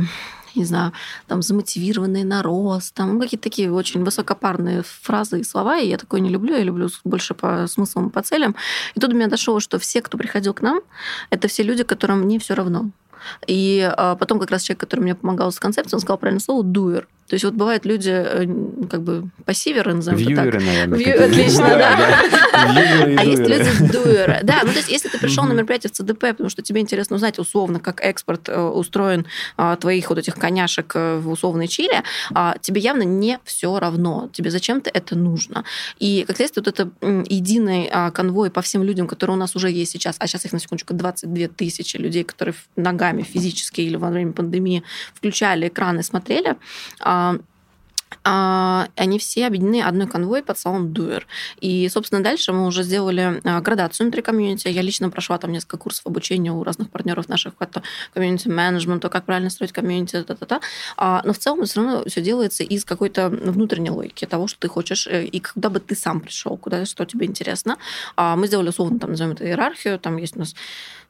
[0.56, 0.94] не знаю,
[1.28, 6.22] там, замотивированные на рост, там, какие-то такие очень высокопарные фразы и слова, и я такое
[6.22, 8.56] не люблю, я люблю больше по смыслам, по целям.
[8.96, 10.82] И тут до меня дошло, что все, кто приходил к нам,
[11.30, 12.92] это все люди, которым не все равно.
[13.48, 16.64] И а, потом как раз человек, который мне помогал с концепцией, он сказал правильное слово
[16.64, 17.08] «дуэр».
[17.30, 18.46] То есть вот бывают люди э,
[18.90, 20.62] как бы пассиверы, назовем Вьюеры, так.
[20.62, 20.98] наверное.
[20.98, 21.24] Вью...
[21.24, 22.24] Отлично, да.
[22.54, 24.40] А есть люди дуэры.
[24.42, 27.18] Да, ну то есть если ты пришел на мероприятие в ЦДП, потому что тебе интересно
[27.18, 32.02] узнать условно, как экспорт э, устроен а, твоих вот этих коняшек э, в условной Чили,
[32.34, 34.32] а, тебе явно не все равно.
[34.34, 35.66] Тебе зачем-то это нужно.
[36.00, 36.90] И как следствие вот это
[37.30, 40.60] единый конвой по всем людям, которые у нас уже есть сейчас, а сейчас их на
[40.60, 42.56] секундочку 22 тысячи людей, которые
[43.10, 44.84] ногами физически или во время пандемии
[45.14, 46.56] включали экраны, смотрели,
[47.00, 47.36] а,
[48.24, 51.28] а, они все объединены одной конвой под салон Дуэр.
[51.62, 54.68] И, собственно, дальше мы уже сделали а, градацию внутри комьюнити.
[54.68, 57.82] Я лично прошла там несколько курсов обучения у разных партнеров наших, это
[58.14, 60.60] комьюнити-менеджмента, как правильно строить комьюнити, та -та
[60.98, 61.22] -та.
[61.26, 65.08] Но в целом все равно все делается из какой-то внутренней логики того, что ты хочешь,
[65.08, 67.78] э, и куда бы ты сам пришел, куда, что тебе интересно.
[68.18, 70.56] Мы сделали условно, там, назовем это иерархию, там есть у нас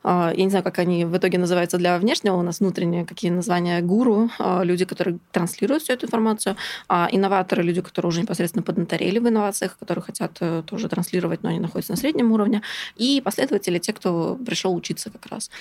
[0.04, 3.82] я не знаю, как они в итоге называются для внешнего, у нас внутренние какие названия
[3.82, 6.56] гуру, а, люди, которые транслируют всю эту информацию,
[6.88, 11.50] а инноваторы, люди, которые уже непосредственно поднаторели в инновациях, которые хотят э, тоже транслировать, но
[11.50, 12.62] они находятся на среднем уровне,
[12.96, 15.52] и последователи, те, кто пришел учиться как раз.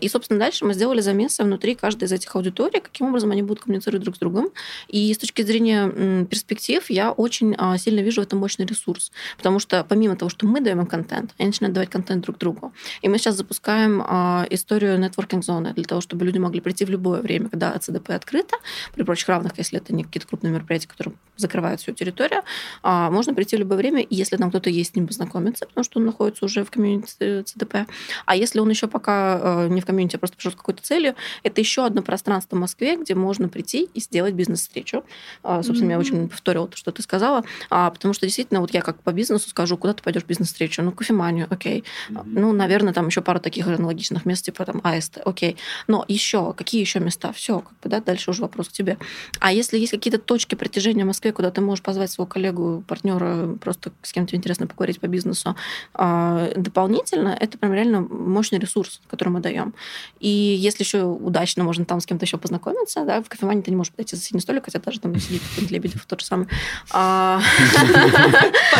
[0.00, 3.62] И, собственно, дальше мы сделали замесы внутри каждой из этих аудиторий, каким образом они будут
[3.64, 4.48] коммуницировать друг с другом.
[4.88, 9.84] И с точки зрения перспектив я очень сильно вижу в этом мощный ресурс, потому что
[9.88, 12.72] помимо того, что мы даем им контент, они начинают давать контент друг другу.
[13.02, 16.90] И мы сейчас запускаем запускаем а, историю нетворкинг-зоны для того, чтобы люди могли прийти в
[16.90, 18.56] любое время, когда ЦДП открыто,
[18.94, 22.42] при прочих равных, если это не какие-то крупные мероприятия, которые закрывают всю территорию,
[22.82, 25.98] а, можно прийти в любое время, если там кто-то есть, с ним познакомиться, потому что
[25.98, 27.86] он находится уже в комьюнити ЦДП.
[28.26, 31.14] А если он еще пока а, не в комьюнити, а просто пришел с какой-то целью,
[31.42, 35.04] это еще одно пространство в Москве, где можно прийти и сделать бизнес-встречу.
[35.42, 35.90] Собственно, mm-hmm.
[35.90, 39.48] я очень повторила то, что ты сказала, потому что действительно, вот я как по бизнесу
[39.48, 40.82] скажу, куда ты пойдешь в бизнес-встречу?
[40.82, 41.84] Ну, кофеманию, окей.
[42.10, 42.22] Mm-hmm.
[42.26, 45.56] Ну, наверное, там еще пару таких аналогичных мест, типа там АСТ, окей.
[45.86, 47.32] Но еще, какие еще места?
[47.32, 48.98] Все, как бы, да, дальше уже вопрос к тебе.
[49.38, 53.56] А если есть какие-то точки притяжения в Москве, куда ты можешь позвать своего коллегу, партнера,
[53.60, 55.56] просто с кем тебе интересно поговорить по бизнесу,
[55.94, 59.74] а, дополнительно, это прям реально мощный ресурс, который мы даем.
[60.20, 63.76] И если еще удачно можно там с кем-то еще познакомиться, да, в кофемане ты не
[63.76, 66.46] можешь подойти за соседний столик, хотя даже там сидит какой-нибудь Лебедев, тот же самый.
[66.92, 67.40] А,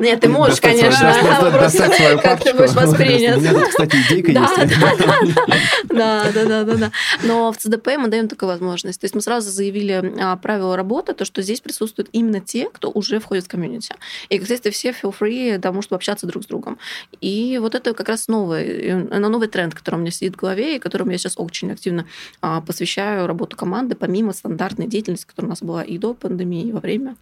[0.00, 1.12] Нет, ты можешь, конечно.
[2.22, 3.38] Как ты будешь воспринят.
[3.38, 4.56] У меня тут, кстати, идейка есть.
[5.88, 6.90] Да, да, да, да, да.
[7.22, 9.00] Но в ЦДП мы даем такую возможность.
[9.00, 12.90] То есть мы сразу заявили а, правила работы, то, что здесь присутствуют именно те, кто
[12.90, 13.94] уже входит в комьюнити.
[14.30, 16.78] И, следствие, все feel free тому, чтобы общаться друг с другом.
[17.20, 20.78] И вот это как раз новый, новый тренд, который у меня сидит в голове, и
[20.78, 22.06] которому я сейчас очень активно
[22.40, 26.72] а, посвящаю работу команды, помимо стандартной деятельности, которая у нас была и до пандемии, и
[26.72, 27.16] во время.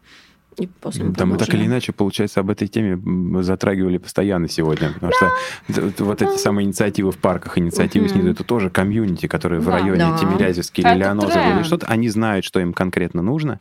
[0.58, 4.92] И после Там мы так или иначе, получается, об этой теме затрагивали постоянно сегодня.
[4.92, 5.30] Потому да.
[5.72, 9.66] что вот эти самые инициативы в парках, инициативы снизу, это тоже комьюнити, которые да.
[9.66, 10.18] в районе да.
[10.18, 13.60] Тимирязевский или Леонозово или что-то, они знают, что им конкретно нужно.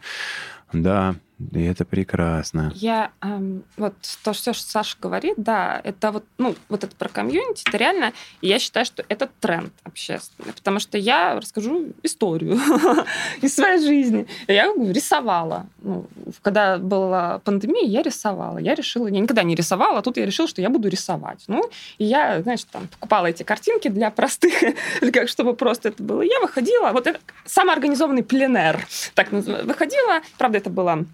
[0.72, 1.16] Да,
[1.52, 2.72] И это прекрасно.
[2.76, 7.10] Я эм, вот то, все, что Саша говорит, да, это вот, ну, вот это про
[7.10, 12.60] комьюнити, это реально, я считаю, что это тренд общественный, потому что я расскажу историю
[13.42, 14.28] из своей жизни.
[14.48, 15.68] Я рисовала.
[15.82, 16.08] Ну,
[16.42, 18.58] когда была пандемия, я рисовала.
[18.58, 21.44] Я решила, я никогда не рисовала, а тут я решила, что я буду рисовать.
[21.48, 24.54] Ну, и я, знаешь, там покупала эти картинки для простых,
[25.14, 26.22] как чтобы просто это было.
[26.22, 31.06] Я выходила, вот это самоорганизованный пленер, так выходила, правда, это было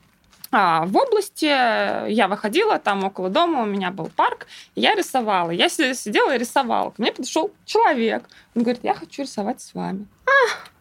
[0.51, 5.51] а, в области я выходила, там около дома у меня был парк, я рисовала.
[5.51, 6.89] Я сидела и рисовала.
[6.89, 8.23] Ко мне подошел человек.
[8.55, 10.07] Он говорит, я хочу рисовать с вами.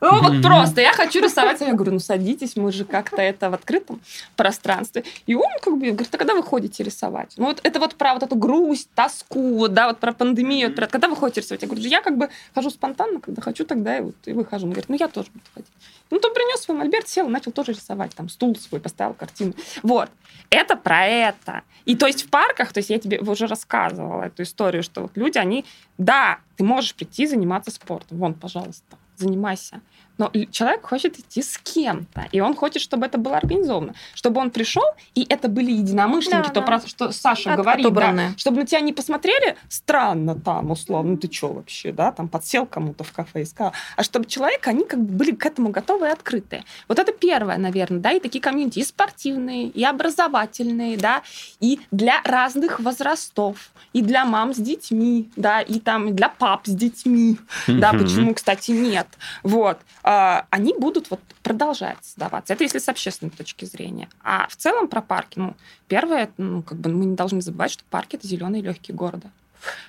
[0.01, 1.61] Ну, вот просто, я хочу рисовать.
[1.61, 4.01] Я говорю, ну, садитесь, мы же как-то это в открытом
[4.37, 5.05] пространстве.
[5.27, 7.35] И он как бы говорит, а когда вы ходите рисовать?
[7.37, 10.73] Ну, вот это вот про вот эту грусть, тоску, вот, да, вот про пандемию.
[10.73, 11.63] Про, когда вы ходите рисовать?
[11.63, 14.67] Я говорю, я как бы хожу спонтанно, когда хочу, тогда и, вот, и выхожу.
[14.67, 15.73] Он говорит, ну, я тоже буду ходить.
[16.11, 18.15] Ну, то принес свой мольберт, сел, начал тоже рисовать.
[18.15, 19.55] Там стул свой поставил, картину.
[19.83, 20.11] Вот.
[20.51, 21.63] Это про это.
[21.85, 25.13] И то есть в парках, то есть я тебе уже рассказывала эту историю, что вот
[25.17, 25.65] люди, они,
[25.99, 28.19] да, ты можешь прийти заниматься спортом.
[28.19, 29.81] Вон, пожалуйста занимайся.
[30.19, 34.51] Но человек хочет идти с кем-то, и он хочет, чтобы это было организовано, чтобы он
[34.51, 36.67] пришел, и это были единомышленники, да, то, да.
[36.67, 41.17] Про, что Саша От, говорит, да, чтобы на тебя не посмотрели странно там, условно, ну
[41.17, 44.85] ты что вообще, да, там подсел кому-то в кафе и сказал, а чтобы человек, они
[44.85, 46.65] как бы были к этому готовы и открытые.
[46.89, 51.23] Вот это первое, наверное, да, и такие комьюнити и спортивные, и образовательные, да,
[51.61, 56.75] и для разных возрастов, и для мам с детьми, да, и там для пап с
[56.75, 57.39] детьми,
[57.69, 59.07] да, почему, кстати, нет,
[59.45, 59.79] вот
[60.11, 62.55] они будут вот продолжать создаваться.
[62.55, 64.09] Это если с общественной точки зрения.
[64.23, 65.55] А в целом про парки, ну,
[65.87, 69.31] первое, ну, как бы мы не должны забывать, что парки это зеленые легкие города.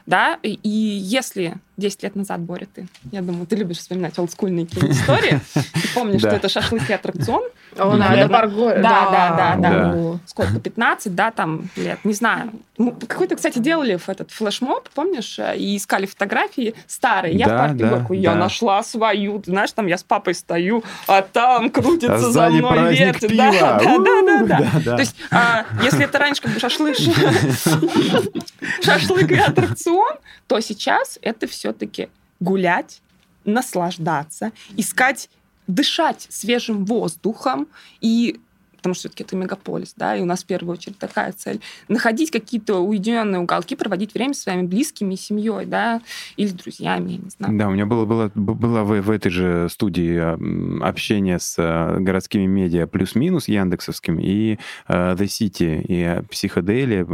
[0.05, 5.39] Да, и если 10 лет назад, Боря, ты, я думаю, ты любишь вспоминать олдскульные истории.
[5.53, 7.43] Ты помнишь, что это шашлык и аттракцион?
[7.77, 8.27] О, да,
[8.81, 10.19] Да, да, да.
[10.25, 12.51] Сколько, 15, да, там лет, не знаю.
[13.07, 17.35] Какой-то, кстати, делали в этот флешмоб, помнишь, и искали фотографии старые.
[17.35, 21.21] Я в парке Горку, я нашла свою, ты знаешь, там я с папой стою, а
[21.21, 23.35] там крутится а за мной вертит.
[23.35, 24.43] Да, да, да,
[24.79, 24.95] да.
[24.95, 26.97] То есть, а, если это раньше как бы шашлык,
[28.81, 30.15] шашлык и аттракцион,
[30.47, 32.09] то сейчас это все-таки
[32.39, 33.01] гулять,
[33.45, 35.29] наслаждаться, искать
[35.67, 37.67] дышать свежим воздухом
[38.01, 38.39] и
[38.79, 41.59] потому что все-таки это мегаполис, да, и у нас в первую очередь такая цель.
[41.87, 46.01] Находить какие-то уединенные уголки, проводить время с своими близкими, семьей, да,
[46.37, 47.57] или друзьями, я не знаю.
[47.57, 52.45] Да, у меня было, было, было в, в этой же студии общение с э, городскими
[52.45, 54.57] медиа плюс-минус яндексовским и
[54.87, 57.05] uh, The City, и Психодели,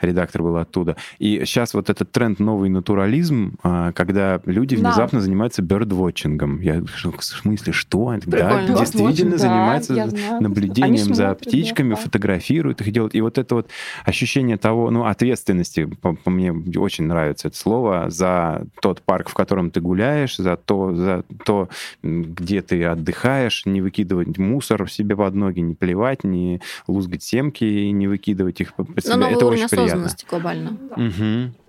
[0.00, 0.96] редактор был оттуда.
[1.18, 5.24] И сейчас вот этот тренд новый натурализм, когда люди внезапно да.
[5.24, 6.60] занимаются бёрдвотчингом.
[6.60, 8.14] Я в смысле, что?
[8.26, 10.08] Да, действительно да, занимаются
[10.40, 11.96] наблюдением наблюдением за птичками, да.
[11.96, 13.14] фотографируют их, делают.
[13.14, 13.70] И вот это вот
[14.04, 19.34] ощущение того, ну, ответственности, по, по мне очень нравится это слово, за тот парк, в
[19.34, 21.68] котором ты гуляешь, за то, за то,
[22.02, 27.90] где ты отдыхаешь, не выкидывать мусор себе под ноги, не плевать, не лузгать семки и
[27.90, 29.16] не выкидывать их под себя.
[29.16, 30.10] Но это очень приятно.
[30.28, 30.76] глобально.
[30.96, 31.67] Угу.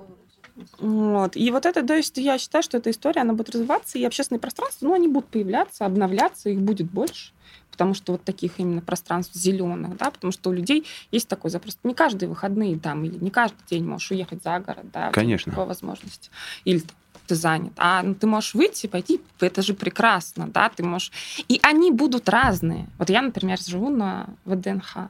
[0.80, 1.36] Вот.
[1.36, 4.40] И вот это, то есть я считаю, что эта история, она будет развиваться, и общественные
[4.40, 7.32] пространства, ну, они будут появляться, обновляться, их будет больше
[7.80, 11.78] потому что вот таких именно пространств зеленых, да, потому что у людей есть такой запрос.
[11.86, 15.54] Не каждые выходные там, или не каждый день можешь уехать за город, да, Конечно.
[15.54, 16.30] по возможности.
[16.66, 16.84] Или
[17.26, 17.72] ты занят.
[17.78, 21.14] А ну, ты можешь выйти, пойти, это же прекрасно, да, ты можешь...
[21.48, 22.90] И они будут разные.
[22.98, 25.08] Вот я, например, живу на ВДНХ.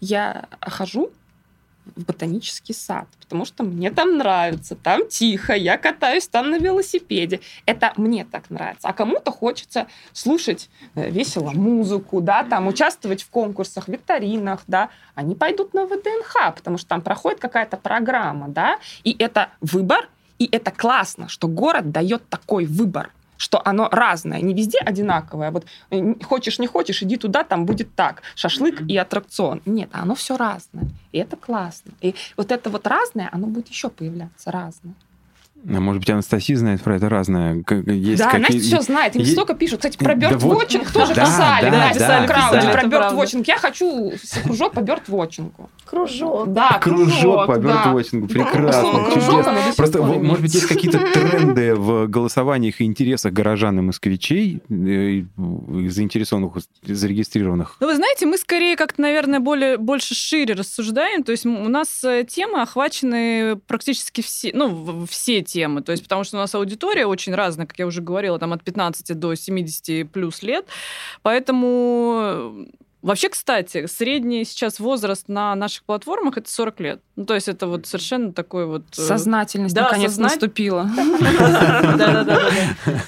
[0.00, 1.12] Я хожу
[1.96, 7.40] в ботанический сад, потому что мне там нравится, там тихо, я катаюсь там на велосипеде.
[7.66, 8.88] Это мне так нравится.
[8.88, 14.90] А кому-то хочется слушать э, весело музыку, да, там участвовать в конкурсах, викторинах, да.
[15.14, 20.08] Они пойдут на ВДНХ, потому что там проходит какая-то программа, да, и это выбор,
[20.38, 23.10] и это классно, что город дает такой выбор
[23.42, 25.50] что оно разное, не везде одинаковое.
[25.50, 28.22] Вот э, хочешь, не хочешь, иди туда, там будет так.
[28.36, 29.62] Шашлык и аттракцион.
[29.66, 30.84] Нет, оно все разное.
[31.10, 31.90] И это классно.
[32.00, 34.94] И вот это вот разное, оно будет еще появляться разное.
[35.68, 37.64] А может быть, Анастасия знает про это разное?
[37.86, 38.56] Есть да, какие...
[38.58, 39.14] Настя все знает.
[39.14, 39.32] Им есть...
[39.32, 39.78] столько пишут.
[39.78, 41.70] Кстати, про бёрд-вотчинг да, тоже да, писали.
[41.70, 43.44] Да, да, писали да, Крауди да, про бёрд-вотчинг.
[43.46, 44.12] Я хочу
[44.44, 45.70] кружок по бёрд-вотчингу.
[45.84, 46.52] Кружок.
[46.52, 47.12] Да, кружок.
[47.12, 48.28] Кружок по бёрд-вотчингу.
[48.28, 49.10] Прекрасно.
[49.12, 49.56] Чудесно.
[49.76, 55.22] Просто, может быть, есть какие-то тренды в голосованиях и интересах горожан и москвичей, э,
[55.88, 57.76] заинтересованных, зарегистрированных?
[57.78, 61.22] Ну, вы знаете, мы скорее как-то, наверное, более, больше шире рассуждаем.
[61.22, 65.82] То есть у нас э, темы охвачены практически все, ну, все темы.
[65.82, 68.62] То есть потому что у нас аудитория очень разная, как я уже говорила, там от
[68.62, 70.66] 15 до 70 плюс лет.
[71.22, 72.66] Поэтому
[73.02, 77.00] Вообще, кстати, средний сейчас возраст на наших платформах это 40 лет.
[77.16, 78.84] Ну, то есть это вот совершенно такой вот...
[78.96, 80.34] Э, Сознательность да, наконец сознать...
[80.34, 80.88] наступила.
[81.98, 82.38] Да-да-да.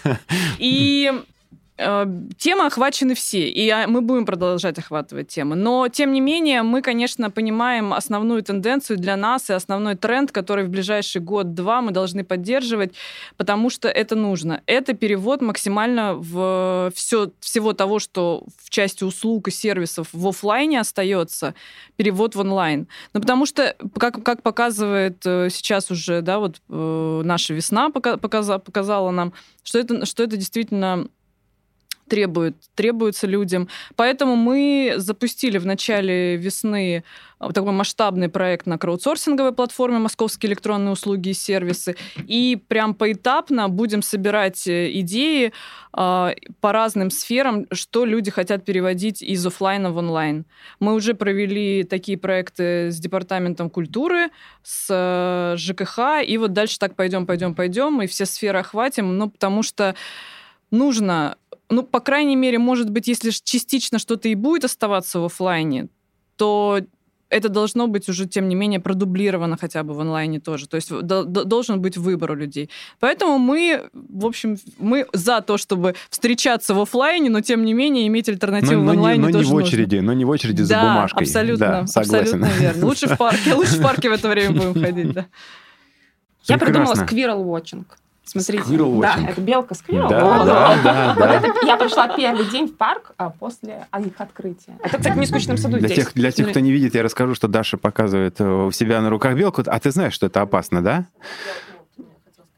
[0.59, 1.34] И Э,
[1.76, 5.56] темы охвачены все, и мы будем продолжать охватывать темы.
[5.56, 10.64] Но, тем не менее, мы, конечно, понимаем основную тенденцию для нас и основной тренд, который
[10.64, 12.94] в ближайший год-два мы должны поддерживать,
[13.36, 14.62] потому что это нужно.
[14.66, 20.78] Это перевод максимально в все, всего того, что в части услуг и сервисов в офлайне
[20.78, 21.54] остается,
[21.96, 22.86] перевод в онлайн.
[23.14, 28.58] Ну, потому что, как, как показывает э, сейчас уже, да, вот э, наша весна показала,
[28.58, 29.32] показала нам,
[29.64, 31.08] что это, что это действительно
[32.09, 33.68] требует, требуется людям.
[33.96, 37.05] Поэтому мы запустили в начале весны
[37.38, 41.96] а, такой масштабный проект на краудсорсинговой платформе «Московские электронные услуги и сервисы».
[42.26, 45.52] И прям поэтапно будем собирать э, идеи
[45.96, 50.44] э, по разным сферам, что люди хотят переводить из офлайна в онлайн.
[50.80, 54.30] Мы уже провели такие проекты с Департаментом культуры,
[54.62, 59.30] с э, ЖКХ, и вот дальше так пойдем, пойдем, пойдем, и все сферы охватим, ну,
[59.30, 59.94] потому что
[60.74, 61.36] нужно
[61.70, 65.88] ну, по крайней мере, может быть, если частично что-то и будет оставаться в офлайне,
[66.36, 66.80] то
[67.30, 70.68] это должно быть уже, тем не менее, продублировано хотя бы в онлайне тоже.
[70.68, 72.70] То есть должен быть выбор у людей.
[73.00, 78.06] Поэтому мы, в общем, мы за то, чтобы встречаться в офлайне, но тем не менее
[78.06, 80.06] иметь альтернативу но, в онлайне но не, но тоже не в очереди, нужно.
[80.06, 81.22] но не в очереди за да, бумажкой.
[81.24, 82.86] Абсолютно, да, абсолютно верно.
[82.86, 85.26] Лучше в парке, лучше в парке в это время будем ходить, да.
[86.44, 87.84] Я придумала сквирл watching.
[88.24, 90.08] Смотрите, Squirrel да, это белка Сквирл.
[90.08, 91.34] Да, да, да, да.
[91.34, 94.76] Это, я пришла первый день в парк а после их открытия.
[94.82, 96.04] Это, кстати, не скучном саду для здесь.
[96.04, 99.10] Тех, для тех, кто не видит, я расскажу, что Даша показывает э, у себя на
[99.10, 99.62] руках белку.
[99.66, 101.06] А ты знаешь, что это опасно, да?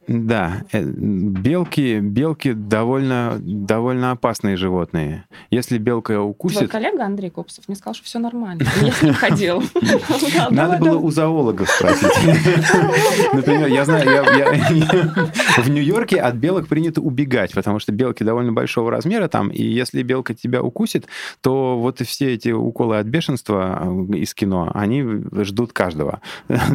[0.08, 5.24] Да, э, белки, белки довольно, довольно опасные животные.
[5.50, 6.58] Если белка укусит...
[6.58, 8.62] Твой коллега Андрей Копсов мне сказал, что все нормально.
[8.82, 9.62] Я с ним ходил.
[10.50, 12.06] Надо было у зоологов спросить.
[13.32, 14.24] Например, я знаю,
[15.58, 20.02] в Нью-Йорке от белок принято убегать, потому что белки довольно большого размера там, и если
[20.02, 21.06] белка тебя укусит,
[21.40, 25.04] то вот все эти уколы от бешенства э, из кино, они
[25.42, 26.20] ждут каждого,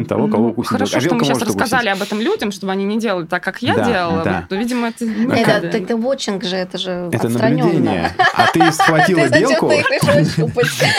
[0.06, 0.72] того, кого укусит.
[0.72, 3.42] Хорошо, а что мы сейчас рассказали об этом людям, чтобы они не делали делали так,
[3.42, 4.46] как я да, делала, да.
[4.48, 5.04] то, видимо, это...
[5.04, 8.12] Ну, это, это, это watching же, это же Это наблюдение.
[8.34, 9.72] А ты схватила белку?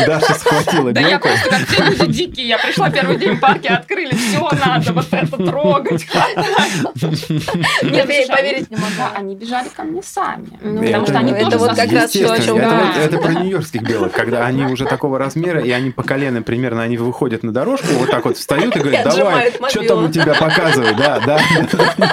[0.05, 0.93] Даша схватила белку.
[0.93, 2.47] Да я просто как все люди дикие.
[2.47, 6.05] Я пришла первый день в парке, открыли, все надо вот это трогать.
[7.83, 9.11] Нет, я поверить не могу.
[9.15, 10.47] Они бежали ко мне сами.
[10.61, 14.11] Ну, потому что они Это вот как раз то, о чем Это про нью-йоркских белок,
[14.11, 18.09] когда они уже такого размера, и они по колено примерно, они выходят на дорожку, вот
[18.09, 21.39] так вот встают и говорят, давай, что там у тебя показывай, да, да.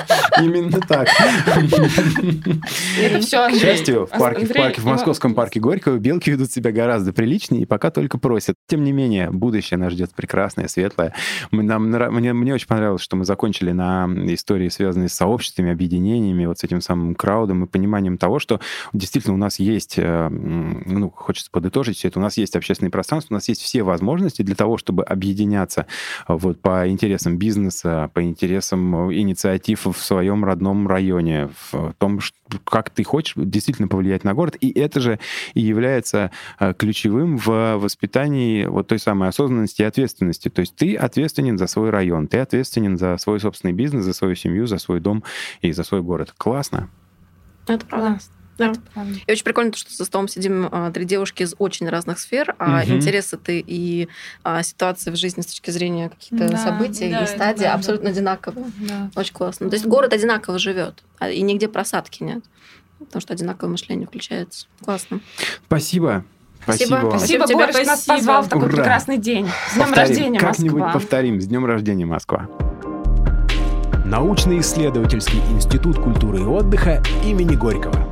[0.40, 1.08] Именно так.
[3.00, 6.72] Это все К счастью, в парке, в парке, в московском парке Горького белки ведут себя
[6.72, 8.56] гораздо приличнее и пока только просят.
[8.68, 11.14] Тем не менее, будущее нас ждет прекрасное, светлое.
[11.50, 16.58] Нам, мне, мне очень понравилось, что мы закончили на истории, связанные с сообществами, объединениями, вот
[16.58, 18.60] с этим самым краудом и пониманием того, что
[18.92, 23.34] действительно у нас есть, э, ну, хочется подытожить все это, у нас есть общественное пространство,
[23.34, 25.86] у нас есть все возможности для того, чтобы объединяться
[26.28, 32.20] вот по интересам бизнеса, по интересам инициатив в своем родном районе, в том,
[32.64, 34.56] как ты хочешь действительно повлиять на город.
[34.60, 35.18] И это же
[35.54, 40.48] и является э, ключевым в воспитании вот той самой осознанности и ответственности.
[40.48, 44.34] То есть ты ответственен за свой район, ты ответственен за свой собственный бизнес, за свою
[44.34, 45.24] семью, за свой дом
[45.60, 46.34] и за свой город.
[46.36, 46.88] Классно.
[47.66, 48.18] Это правда.
[48.60, 49.06] Да.
[49.26, 52.82] И очень прикольно, что за столом сидим а, три девушки из очень разных сфер, а
[52.82, 52.92] угу.
[52.92, 54.08] интересы-то и
[54.44, 58.06] а, ситуации в жизни с точки зрения каких-то да, событий да, и стадий да, абсолютно
[58.06, 58.12] да.
[58.12, 58.66] одинаковые.
[58.78, 59.10] Да.
[59.14, 59.68] Очень классно.
[59.70, 62.44] То есть город одинаково живет, а, и нигде просадки нет.
[62.98, 64.66] Потому что одинаковое мышление включается.
[64.84, 65.20] Классно.
[65.66, 66.24] Спасибо.
[66.62, 67.00] Спасибо.
[67.08, 67.90] Спасибо, спасибо Борис, спасибо.
[67.90, 68.76] нас позвал в такой Ура.
[68.76, 69.48] прекрасный день.
[69.70, 70.08] С днем повторим.
[70.08, 70.50] рождения, Москва.
[70.50, 71.40] Как-нибудь повторим.
[71.40, 72.48] С днем рождения, Москва.
[74.04, 78.09] Научно-исследовательский институт культуры и отдыха имени Горького.